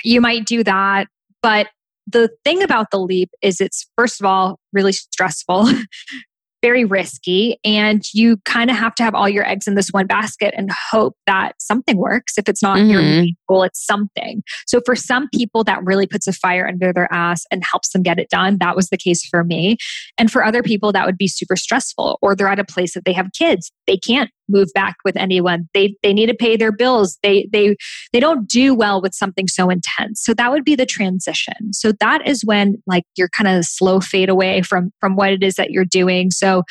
[0.03, 1.07] you might do that.
[1.41, 1.69] But
[2.07, 5.69] the thing about the leap is it's, first of all, really stressful.
[6.65, 10.07] very risky and you kind of have to have all your eggs in this one
[10.07, 12.39] basket and hope that something works.
[12.39, 12.91] If it's not mm-hmm.
[12.91, 14.43] your goal it's something.
[14.67, 18.03] So for some people that really puts a fire under their ass and helps them
[18.03, 18.57] get it done.
[18.61, 19.77] That was the case for me.
[20.17, 23.05] And for other people that would be super stressful or they're at a place that
[23.05, 23.71] they have kids.
[23.87, 25.69] They can't move back with anyone.
[25.75, 27.19] They they need to pay their bills.
[27.23, 27.77] They they
[28.13, 30.23] they don't do well with something so intense.
[30.23, 31.73] So that would be the transition.
[31.73, 35.43] So that is when like you're kind of slow fade away from from what it
[35.43, 36.31] is that you're doing.
[36.31, 36.65] So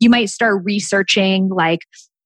[0.00, 1.80] you might start researching like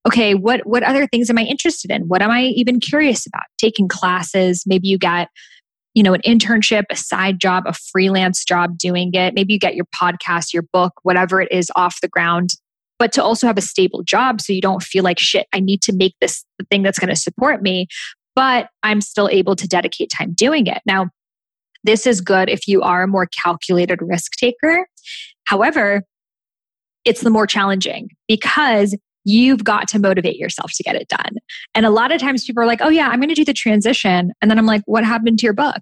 [0.07, 2.03] okay what what other things am i interested in?
[2.03, 3.44] What am i even curious about?
[3.59, 4.64] Taking classes.
[4.66, 5.28] Maybe you get
[5.94, 9.34] you know an internship a side job a freelance job doing it.
[9.34, 12.50] Maybe you get your podcast your book whatever it is off the ground
[13.03, 15.82] but to also have a stable job so you don't feel like shit i need
[15.82, 17.88] to make this the thing that's going to support me
[18.36, 21.09] but i'm still able to dedicate time doing it now
[21.82, 24.86] this is good if you are a more calculated risk taker
[25.46, 26.05] however
[27.05, 31.36] it's the more challenging because you've got to motivate yourself to get it done.
[31.74, 33.53] And a lot of times people are like, oh, yeah, I'm going to do the
[33.53, 34.32] transition.
[34.40, 35.80] And then I'm like, what happened to your book?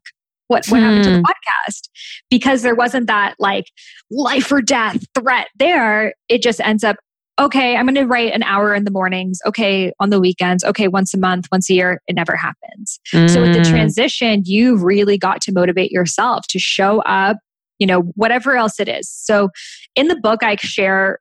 [0.48, 0.84] What, what hmm.
[0.84, 1.22] happened to the hmm.
[1.22, 1.88] podcast?
[2.28, 3.66] Because there wasn't that like
[4.10, 6.12] life or death threat there.
[6.28, 6.96] It just ends up,
[7.40, 9.40] okay, I'm going to write an hour in the mornings.
[9.46, 10.62] Okay, on the weekends.
[10.62, 12.02] Okay, once a month, once a year.
[12.06, 13.00] It never happens.
[13.12, 13.30] Mm.
[13.30, 13.70] So with the hmm.
[13.70, 17.38] transition, you really got to motivate yourself to show up,
[17.78, 19.10] you know, whatever else it is.
[19.10, 19.48] So
[19.96, 21.18] in the book, I share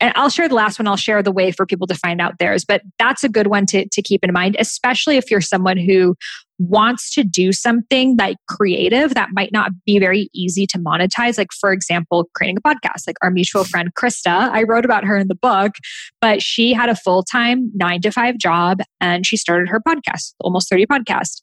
[0.00, 0.86] and I'll share the last one.
[0.86, 3.66] I'll share the way for people to find out theirs, but that's a good one
[3.66, 6.14] to, to keep in mind, especially if you're someone who
[6.58, 11.38] wants to do something like creative that might not be very easy to monetize.
[11.38, 14.50] Like, for example, creating a podcast, like our mutual friend Krista.
[14.50, 15.72] I wrote about her in the book,
[16.20, 20.34] but she had a full time nine to five job and she started her podcast,
[20.40, 21.40] almost 30 podcast.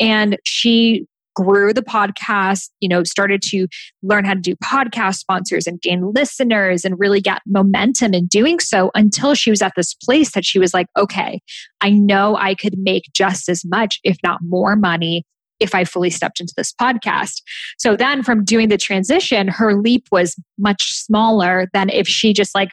[0.00, 3.66] And she grew the podcast, you know, started to
[4.02, 8.60] learn how to do podcast sponsors and gain listeners and really get momentum in doing
[8.60, 11.40] so until she was at this place that she was like, okay,
[11.80, 15.24] I know I could make just as much, if not more money
[15.60, 17.40] if I fully stepped into this podcast.
[17.78, 22.54] So then from doing the transition, her leap was much smaller than if she just
[22.54, 22.70] like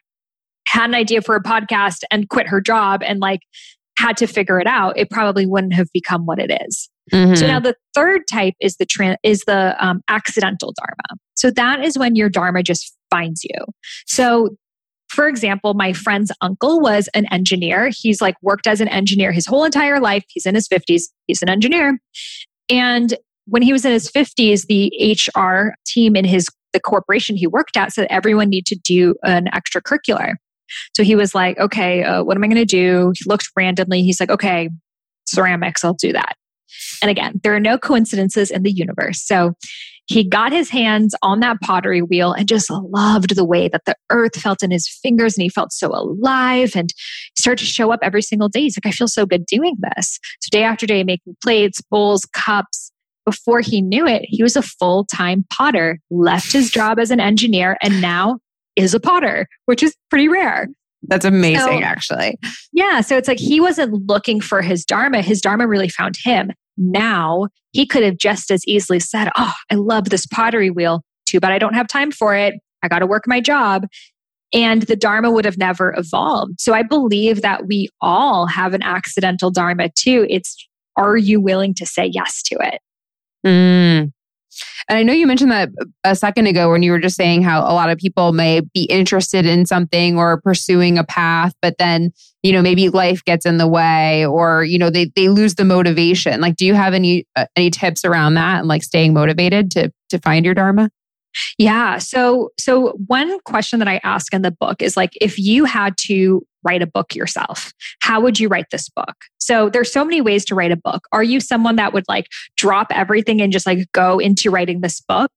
[0.68, 3.42] had an idea for a podcast and quit her job and like
[4.02, 4.98] had to figure it out.
[4.98, 6.90] It probably wouldn't have become what it is.
[7.14, 7.36] Mm-hmm.
[7.36, 11.20] So now the third type is the tra- is the um, accidental dharma.
[11.36, 13.56] So that is when your dharma just finds you.
[14.08, 14.50] So
[15.10, 17.92] for example, my friend's uncle was an engineer.
[17.94, 20.24] He's like worked as an engineer his whole entire life.
[20.30, 21.04] He's in his 50s.
[21.28, 22.00] He's an engineer.
[22.70, 23.14] And
[23.46, 24.90] when he was in his 50s, the
[25.36, 29.48] HR team in his the corporation he worked at said everyone need to do an
[29.54, 30.36] extracurricular.
[30.96, 33.14] So he was like, okay, uh, what am I going to do?
[33.16, 34.04] He looked randomly.
[34.04, 34.70] He's like, okay,
[35.26, 36.36] ceramics, I'll do that.
[37.02, 39.22] And again, there are no coincidences in the universe.
[39.26, 39.54] So
[40.08, 43.96] he got his hands on that pottery wheel and just loved the way that the
[44.10, 46.94] earth felt in his fingers and he felt so alive and
[47.38, 48.62] started to show up every single day.
[48.62, 50.20] He's like, I feel so good doing this.
[50.42, 52.92] So day after day, making plates, bowls, cups.
[53.24, 57.20] Before he knew it, he was a full time potter, left his job as an
[57.20, 58.40] engineer, and now
[58.76, 60.68] is a potter, which is pretty rare.
[61.04, 62.38] That's amazing, so, actually.
[62.74, 63.02] Yeah.
[63.02, 65.22] So it's like he wasn't looking for his Dharma.
[65.22, 69.76] His Dharma really found him now he could have just as easily said, Oh, I
[69.76, 71.04] love this pottery wheel.
[71.26, 72.56] Too bad I don't have time for it.
[72.84, 73.86] I got to work my job.
[74.54, 76.60] and the Dharma would have never evolved.
[76.60, 80.26] So I believe that we all have an accidental Dharma too.
[80.30, 80.68] It's
[80.98, 82.82] are you willing to say yes to it?
[83.46, 84.12] Mm.
[84.90, 85.70] And I know you mentioned that
[86.04, 88.84] a second ago when you were just saying how a lot of people may be
[88.84, 92.12] interested in something or pursuing a path, but then,
[92.44, 95.66] you know, maybe life gets in the way or, you know, they, they lose the
[95.66, 96.42] motivation.
[96.42, 99.92] Like, do you have any, uh, any tips around that and like staying motivated to,
[100.10, 100.90] to find your Dharma?
[101.58, 101.98] Yeah.
[101.98, 105.98] So, so one question that I ask in the book is like, if you had
[106.00, 109.16] to write a book yourself, how would you write this book?
[109.40, 111.08] So there's so many ways to write a book.
[111.12, 115.02] Are you someone that would like drop everything and just like go into writing this
[115.02, 115.32] book?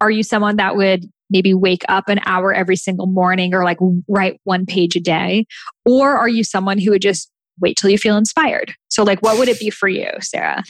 [0.00, 3.78] Are you someone that would maybe wake up an hour every single morning or like
[4.08, 5.46] write one page a day?
[5.84, 7.30] Or are you someone who would just
[7.60, 8.74] wait till you feel inspired?
[8.88, 10.62] So like what would it be for you, Sarah?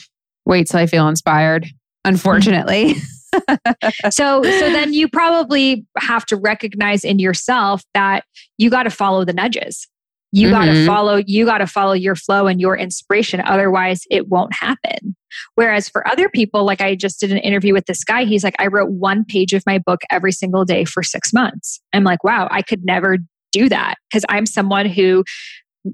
[0.45, 1.67] Wait till I feel inspired,
[2.05, 2.95] unfortunately.
[4.09, 8.23] so so then you probably have to recognize in yourself that
[8.57, 9.87] you got to follow the nudges.
[10.31, 10.55] You mm-hmm.
[10.55, 14.53] got to follow you got to follow your flow and your inspiration otherwise it won't
[14.53, 15.15] happen.
[15.55, 18.55] Whereas for other people like i just did an interview with this guy he's like
[18.59, 21.79] i wrote one page of my book every single day for 6 months.
[21.93, 23.17] I'm like wow i could never
[23.51, 25.23] do that because i'm someone who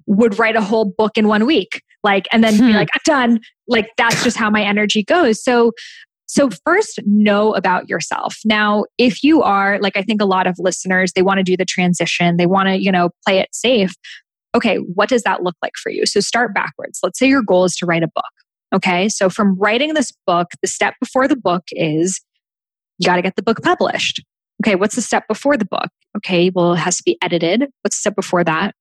[0.08, 1.82] would write a whole book in one week.
[2.04, 2.68] Like and then hmm.
[2.68, 3.40] be like i'm done.
[3.68, 5.44] Like that's just how my energy goes.
[5.44, 5.72] So
[6.26, 8.38] so, first, know about yourself.
[8.46, 11.58] Now, if you are, like I think a lot of listeners, they want to do
[11.58, 13.94] the transition, they want to, you know, play it safe.
[14.56, 16.06] Okay, what does that look like for you?
[16.06, 17.00] So, start backwards.
[17.04, 18.24] Let's say your goal is to write a book.
[18.74, 22.22] Okay, so from writing this book, the step before the book is
[22.98, 24.24] you got to get the book published.
[24.64, 25.90] Okay, what's the step before the book?
[26.18, 27.66] Okay, well, it has to be edited.
[27.82, 28.76] What's the step before that?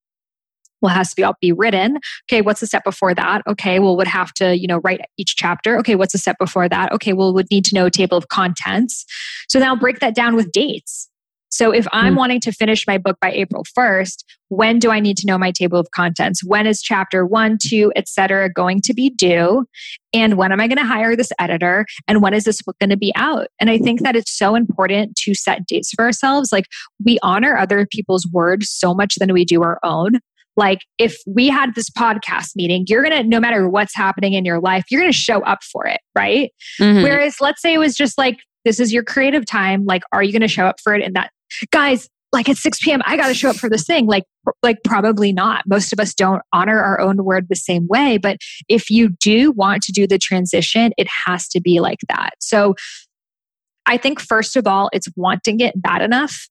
[0.83, 1.97] Well, has to be all be written.
[2.29, 3.41] Okay, what's the step before that?
[3.47, 5.77] Okay, well, would have to, you know, write each chapter.
[5.79, 6.91] Okay, what's the step before that?
[6.91, 9.05] Okay, well, would need to know a table of contents.
[9.47, 11.09] So now break that down with dates.
[11.53, 12.17] So if I'm mm.
[12.17, 15.51] wanting to finish my book by April 1st, when do I need to know my
[15.51, 16.43] table of contents?
[16.43, 19.67] When is chapter one, two, etc., going to be due?
[20.15, 21.85] And when am I going to hire this editor?
[22.07, 23.49] And when is this book going to be out?
[23.59, 26.51] And I think that it's so important to set dates for ourselves.
[26.51, 26.65] Like
[27.05, 30.13] we honor other people's words so much than we do our own.
[30.55, 34.59] Like if we had this podcast meeting, you're to, no matter what's happening in your
[34.59, 36.51] life, you're to show up for it, right?
[36.79, 37.03] Mm-hmm.
[37.03, 39.85] Whereas let's say it was just like, this is your creative time.
[39.85, 41.03] Like, are you to show up for it?
[41.03, 41.31] And that,
[41.71, 44.07] guys, like at 6 p.m., I got to show up for this thing.
[44.07, 44.23] Like,
[44.63, 45.63] like probably not.
[45.67, 48.17] Most of us don't honor our own word the same way.
[48.17, 48.37] But
[48.67, 52.31] if you do want to do the transition, it has to be like that.
[52.39, 52.75] So
[53.85, 56.47] I think first of all, it's wanting it bad enough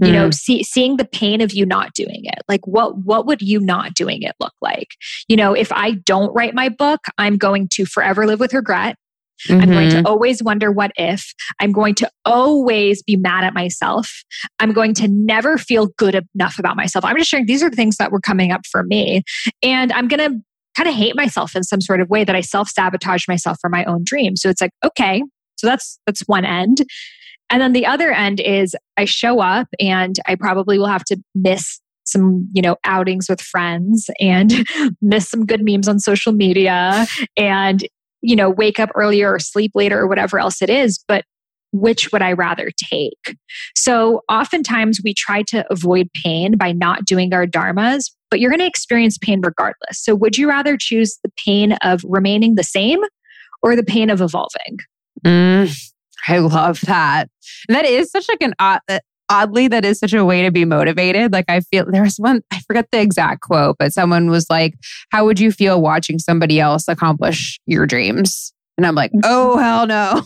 [0.00, 0.34] you know mm.
[0.34, 3.94] see, seeing the pain of you not doing it like what what would you not
[3.94, 4.88] doing it look like
[5.28, 8.96] you know if i don't write my book i'm going to forever live with regret
[9.48, 9.60] Mm-hmm.
[9.60, 10.06] I'm going to mm-hmm.
[10.06, 11.34] always wonder what if.
[11.60, 14.22] I'm going to always be mad at myself.
[14.60, 17.04] I'm going to never feel good enough about myself.
[17.04, 19.22] I'm just sharing these are the things that were coming up for me.
[19.62, 20.40] And I'm going to
[20.76, 23.70] kind of hate myself in some sort of way that I self sabotage myself for
[23.70, 24.36] my own dream.
[24.36, 25.22] So it's like, okay,
[25.56, 26.84] so that's that's one end.
[27.50, 31.16] And then the other end is I show up and I probably will have to
[31.34, 34.66] miss some, you know, outings with friends and
[35.02, 37.86] miss some good memes on social media and,
[38.20, 41.02] you know, wake up earlier or sleep later or whatever else it is.
[41.06, 41.24] But
[41.72, 43.36] which would I rather take?
[43.74, 48.60] So oftentimes we try to avoid pain by not doing our dharmas, but you're going
[48.60, 50.02] to experience pain regardless.
[50.02, 53.00] So would you rather choose the pain of remaining the same
[53.62, 54.78] or the pain of evolving?
[55.24, 55.92] Mm,
[56.28, 57.28] I love that.
[57.68, 60.64] That is such like an odd, uh, oddly that is such a way to be
[60.64, 61.32] motivated.
[61.32, 64.74] Like I feel there's one I forget the exact quote, but someone was like,
[65.10, 69.12] "How would you feel watching somebody else accomplish your dreams?" And I'm like.
[69.24, 70.22] "Oh hell no."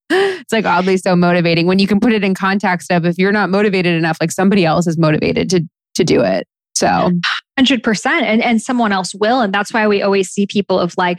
[0.10, 3.32] it's like oddly so motivating when you can put it in context of if you're
[3.32, 5.62] not motivated enough, like somebody else is motivated to
[5.94, 6.46] to do it.
[6.80, 7.18] So mm-hmm.
[7.62, 9.42] 100% and, and someone else will.
[9.42, 11.18] And that's why we always see people of like,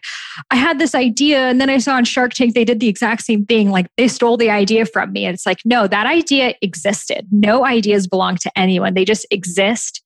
[0.49, 3.21] I had this idea and then I saw on Shark Tank, they did the exact
[3.21, 3.69] same thing.
[3.69, 5.25] Like they stole the idea from me.
[5.25, 7.27] And it's like, no, that idea existed.
[7.31, 8.95] No ideas belong to anyone.
[8.95, 10.01] They just exist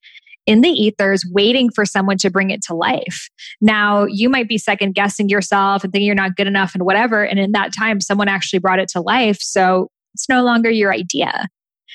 [0.46, 3.30] in the ethers waiting for someone to bring it to life.
[3.62, 7.24] Now, you might be second guessing yourself and thinking you're not good enough and whatever.
[7.24, 9.38] And in that time, someone actually brought it to life.
[9.40, 11.48] So it's no longer your idea.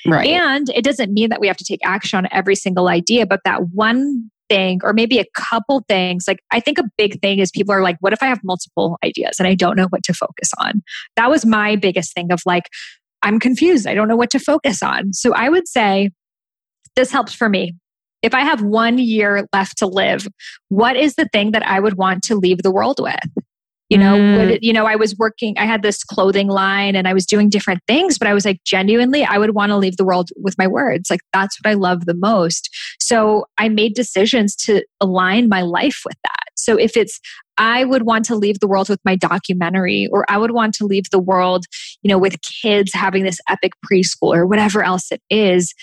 [0.05, 0.27] Right.
[0.27, 3.41] And it doesn't mean that we have to take action on every single idea, but
[3.45, 6.25] that one thing or maybe a couple things.
[6.27, 8.97] Like I think a big thing is people are like, what if I have multiple
[9.03, 10.83] ideas and I don't know what to focus on?
[11.15, 12.65] That was my biggest thing of like,
[13.21, 13.87] I'm confused.
[13.87, 15.13] I don't know what to focus on.
[15.13, 16.09] So I would say
[16.95, 17.75] this helps for me.
[18.21, 20.27] If I have one year left to live,
[20.67, 23.43] what is the thing that I would want to leave the world with?
[23.91, 24.37] You know, mm.
[24.37, 27.49] would, you know, I was working, I had this clothing line and I was doing
[27.49, 30.57] different things, but I was like, genuinely, I would want to leave the world with
[30.57, 31.09] my words.
[31.09, 32.69] Like, that's what I love the most.
[33.01, 36.45] So I made decisions to align my life with that.
[36.55, 37.19] So if it's,
[37.57, 40.85] I would want to leave the world with my documentary, or I would want to
[40.85, 41.65] leave the world,
[42.01, 45.73] you know, with kids having this epic preschool or whatever else it is,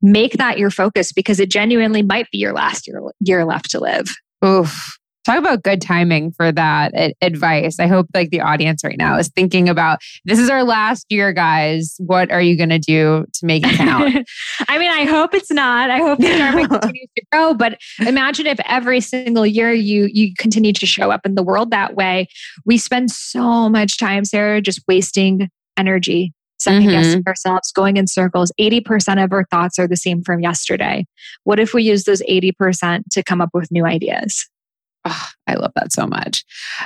[0.00, 3.80] make that your focus because it genuinely might be your last year, year left to
[3.80, 4.14] live.
[4.44, 4.97] Oof.
[5.28, 7.78] Talk about good timing for that advice.
[7.78, 11.34] I hope like the audience right now is thinking about this is our last year,
[11.34, 11.96] guys.
[11.98, 14.26] What are you going to do to make it count?
[14.70, 15.90] I mean, I hope it's not.
[15.90, 17.52] I hope the Dharma continues to grow.
[17.52, 21.72] But imagine if every single year you you continue to show up in the world
[21.72, 22.28] that way.
[22.64, 26.90] We spend so much time, Sarah, just wasting energy second mm-hmm.
[26.90, 28.50] guessing ourselves, going in circles.
[28.58, 31.06] 80% of our thoughts are the same from yesterday.
[31.44, 34.48] What if we use those 80% to come up with new ideas?
[35.08, 36.44] Oh, I love that so much.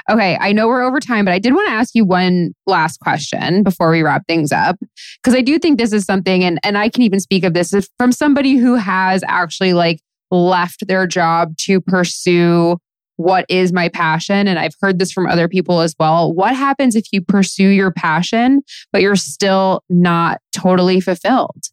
[0.09, 3.01] Okay, I know we're over time, but I did want to ask you one last
[3.01, 4.79] question before we wrap things up
[5.23, 7.75] because I do think this is something and and I can even speak of this
[7.99, 10.01] from somebody who has actually like
[10.31, 12.79] left their job to pursue
[13.17, 16.33] what is my passion and I've heard this from other people as well.
[16.33, 18.63] What happens if you pursue your passion
[18.93, 21.65] but you're still not totally fulfilled?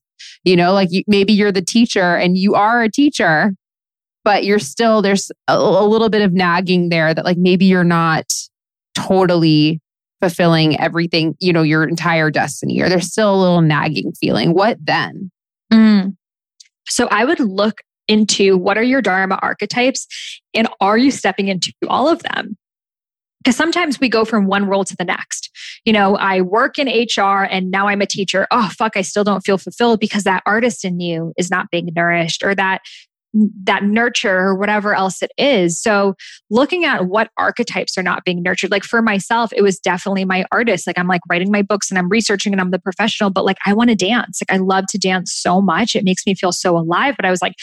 [0.43, 3.53] You know, like you, maybe you're the teacher and you are a teacher,
[4.23, 7.83] but you're still there's a, a little bit of nagging there that like maybe you're
[7.83, 8.25] not
[8.95, 9.81] totally
[10.21, 14.53] fulfilling everything, you know, your entire destiny, or there's still a little nagging feeling.
[14.53, 15.31] What then?
[15.71, 16.15] Mm.
[16.87, 20.07] So I would look into what are your Dharma archetypes
[20.53, 22.57] and are you stepping into all of them?
[23.41, 25.49] Because sometimes we go from one role to the next.
[25.85, 28.47] You know, I work in HR and now I'm a teacher.
[28.51, 31.89] Oh, fuck, I still don't feel fulfilled because that artist in you is not being
[31.95, 32.81] nourished or that
[33.33, 35.79] that nurture or whatever else it is.
[35.79, 36.15] So
[36.49, 38.71] looking at what archetypes are not being nurtured.
[38.71, 40.87] Like for myself, it was definitely my artist.
[40.87, 43.57] Like I'm like writing my books and I'm researching and I'm the professional, but like
[43.65, 44.39] I want to dance.
[44.41, 45.95] Like I love to dance so much.
[45.95, 47.15] It makes me feel so alive.
[47.15, 47.53] But I was like,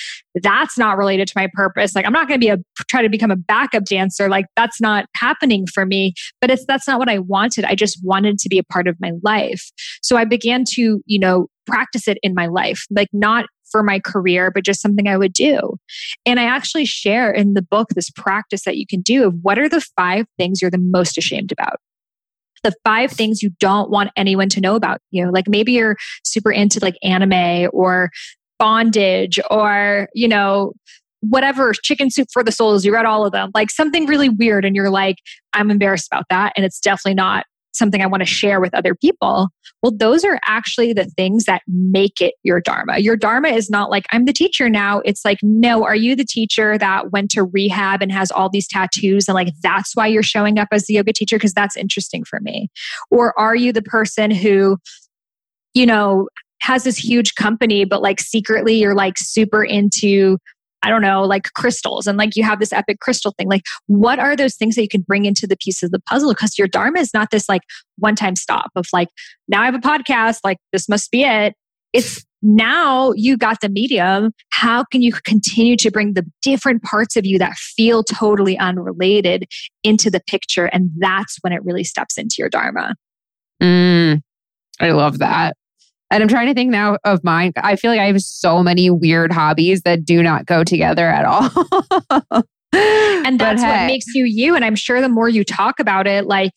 [0.43, 1.95] that's not related to my purpose.
[1.95, 4.29] Like I'm not going to be a try to become a backup dancer.
[4.29, 6.15] Like that's not happening for me.
[6.41, 7.65] But it's that's not what I wanted.
[7.65, 9.71] I just wanted to be a part of my life.
[10.03, 12.85] So I began to, you know, practice it in my life.
[12.91, 15.77] Like not for my career, but just something I would do.
[16.25, 19.59] And I actually share in the book this practice that you can do of what
[19.59, 21.79] are the five things you're the most ashamed about
[22.63, 25.31] the five things you don't want anyone to know about you.
[25.31, 28.11] Like maybe you're super into like anime or
[28.59, 30.73] bondage or, you know,
[31.21, 32.85] whatever, chicken soup for the souls.
[32.85, 34.65] You read all of them, like something really weird.
[34.65, 35.17] And you're like,
[35.53, 36.53] I'm embarrassed about that.
[36.57, 37.47] And it's definitely not
[37.77, 39.49] something I want to share with other people.
[39.83, 42.99] Well, those are actually the things that make it your Dharma.
[42.99, 45.01] Your Dharma is not like, I'm the teacher now.
[45.05, 48.69] It's like, no, are you the teacher that went to rehab and has all these
[48.69, 49.29] tattoos?
[49.29, 51.37] And like, that's why you're showing up as the yoga teacher?
[51.37, 52.69] Because that's interesting for me.
[53.11, 54.79] Or are you the person who,
[55.75, 56.29] you know,
[56.63, 60.39] has this huge company, but like secretly you're like super into
[60.83, 63.49] I don't know, like crystals and like you have this epic crystal thing.
[63.49, 66.31] Like, what are those things that you can bring into the piece of the puzzle?
[66.31, 67.63] Because your Dharma is not this like
[67.99, 69.09] one time stop of like,
[69.49, 71.55] now I have a podcast, like, this must be it.
[71.93, 74.33] It's now you got the medium.
[74.51, 79.47] How can you continue to bring the different parts of you that feel totally unrelated
[79.83, 80.67] into the picture?
[80.67, 82.95] And that's when it really steps into your Dharma.
[83.63, 84.21] Mm,
[84.79, 85.57] I love that.
[86.11, 87.53] And I'm trying to think now of mine.
[87.57, 91.25] I feel like I have so many weird hobbies that do not go together at
[91.25, 91.51] all.
[92.73, 93.69] and that's hey.
[93.69, 94.55] what makes you you.
[94.55, 96.53] And I'm sure the more you talk about it, like,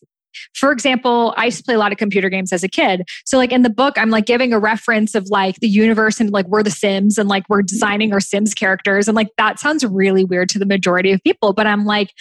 [0.53, 3.03] for example, I used to play a lot of computer games as a kid.
[3.25, 6.29] So, like in the book, I'm like giving a reference of like the universe and
[6.31, 9.07] like we're the Sims and like we're designing our Sims characters.
[9.07, 11.53] And like that sounds really weird to the majority of people.
[11.53, 12.11] But I'm like,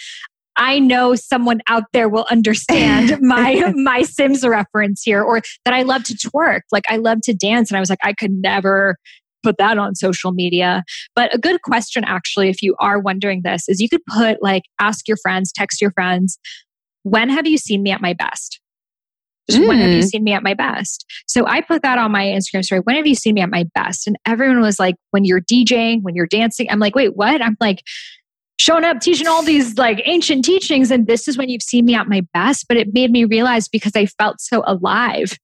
[0.59, 5.81] I know someone out there will understand my my Sims reference here, or that I
[5.81, 6.61] love to twerk.
[6.71, 8.97] Like I love to dance, and I was like, I could never
[9.41, 10.83] put that on social media.
[11.15, 14.63] But a good question, actually, if you are wondering this, is you could put like
[14.79, 16.37] ask your friends, text your friends,
[17.03, 18.59] when have you seen me at my best?
[19.49, 19.67] Just mm.
[19.67, 20.07] when have you mm.
[20.07, 21.05] seen me at my best?
[21.27, 22.81] So I put that on my Instagram story.
[22.83, 24.05] When have you seen me at my best?
[24.05, 26.67] And everyone was like, when you're DJing, when you're dancing.
[26.69, 27.41] I'm like, wait, what?
[27.41, 27.81] I'm like,
[28.59, 31.95] showing up teaching all these like ancient teachings and this is when you've seen me
[31.95, 35.37] at my best but it made me realize because i felt so alive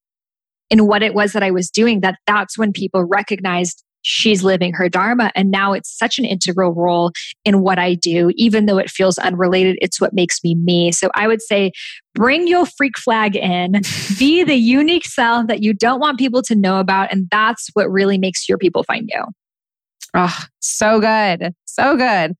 [0.69, 4.73] in what it was that i was doing that that's when people recognized she's living
[4.73, 7.11] her dharma and now it's such an integral role
[7.45, 11.09] in what i do even though it feels unrelated it's what makes me me so
[11.15, 11.71] i would say
[12.13, 13.71] bring your freak flag in
[14.19, 17.89] be the unique self that you don't want people to know about and that's what
[17.89, 19.23] really makes your people find you
[20.17, 21.53] Oh, so good.
[21.75, 22.35] So good.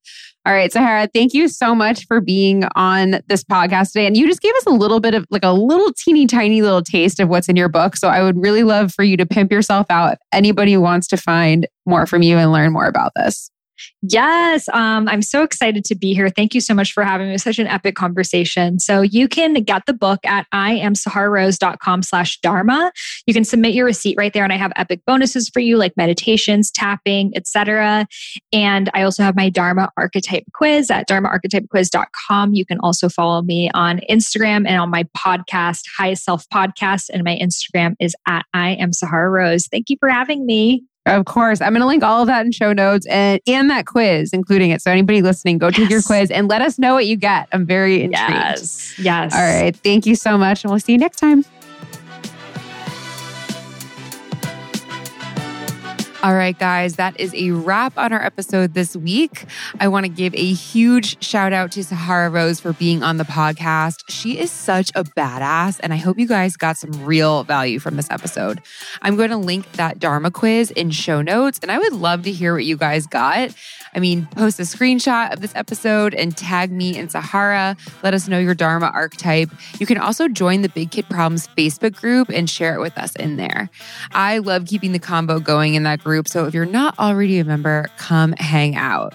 [0.48, 4.06] All right, Sahara, thank you so much for being on this podcast today.
[4.06, 6.84] And you just gave us a little bit of like a little teeny tiny little
[6.84, 7.96] taste of what's in your book.
[7.96, 11.18] So I would really love for you to pimp yourself out if anybody wants to
[11.18, 13.50] find more from you and learn more about this.
[14.02, 16.30] Yes, um, I'm so excited to be here.
[16.30, 17.38] Thank you so much for having me.
[17.38, 18.80] Such an epic conversation.
[18.80, 22.92] So you can get the book at iamsahararose.com slash dharma.
[23.26, 25.94] You can submit your receipt right there, and I have epic bonuses for you like
[25.98, 28.08] meditations, tapping, etc.
[28.54, 32.54] And I also have my Dharma Archetype quiz at dharmaarchetypequiz.com.
[32.54, 37.24] You can also follow me on Instagram and on my podcast, Highest Self Podcast, and
[37.24, 39.68] my Instagram is at I am Rose.
[39.68, 40.84] Thank you for having me.
[41.06, 41.62] Of course.
[41.62, 44.72] I'm going to link all of that in show notes and, and that quiz, including
[44.72, 44.82] it.
[44.82, 45.76] So, anybody listening, go yes.
[45.76, 47.48] take your quiz and let us know what you get.
[47.52, 48.32] I'm very intrigued.
[48.32, 48.94] Yes.
[48.98, 49.36] Yes.
[49.36, 49.76] All right.
[49.76, 50.64] Thank you so much.
[50.64, 51.46] And we'll see you next time.
[56.26, 59.46] All right, guys, that is a wrap on our episode this week.
[59.80, 63.26] I want to give a huge shout out to Sahara Rose for being on the
[63.26, 64.02] podcast.
[64.10, 67.96] She is such a badass, and I hope you guys got some real value from
[67.96, 68.60] this episode.
[69.04, 72.32] I'm going to link that Dharma quiz in show notes, and I would love to
[72.32, 73.54] hear what you guys got.
[73.94, 77.78] I mean, post a screenshot of this episode and tag me and Sahara.
[78.02, 79.52] Let us know your Dharma archetype.
[79.80, 83.16] You can also join the Big Kid Problems Facebook group and share it with us
[83.16, 83.70] in there.
[84.12, 86.30] I love keeping the combo going in that group group.
[86.30, 89.14] So if you're not already a member, come hang out.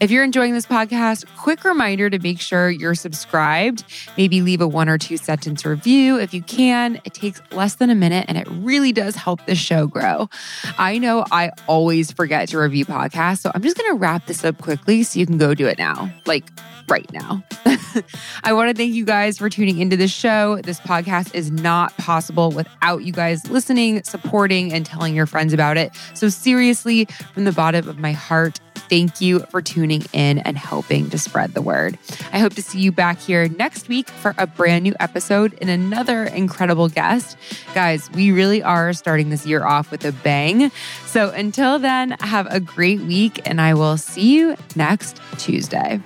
[0.00, 3.84] If you're enjoying this podcast, quick reminder to make sure you're subscribed.
[4.16, 7.00] Maybe leave a one or two sentence review if you can.
[7.04, 10.28] It takes less than a minute and it really does help the show grow.
[10.78, 14.44] I know I always forget to review podcasts, so I'm just going to wrap this
[14.44, 16.12] up quickly so you can go do it now.
[16.26, 16.44] Like,
[16.88, 17.42] right now.
[18.44, 20.60] I want to thank you guys for tuning into the show.
[20.62, 25.76] This podcast is not possible without you guys listening, supporting, and telling your friends about
[25.76, 25.92] it.
[26.14, 31.10] So, seriously, from the bottom of my heart, thank you for tuning in and helping
[31.10, 31.98] to spread the word.
[32.32, 35.70] I hope to see you back here next week for a brand new episode and
[35.70, 37.36] another incredible guest.
[37.74, 40.72] Guys, we really are starting this year off with a bang.
[41.06, 46.00] So, until then, have a great week, and I will see you next Tuesday.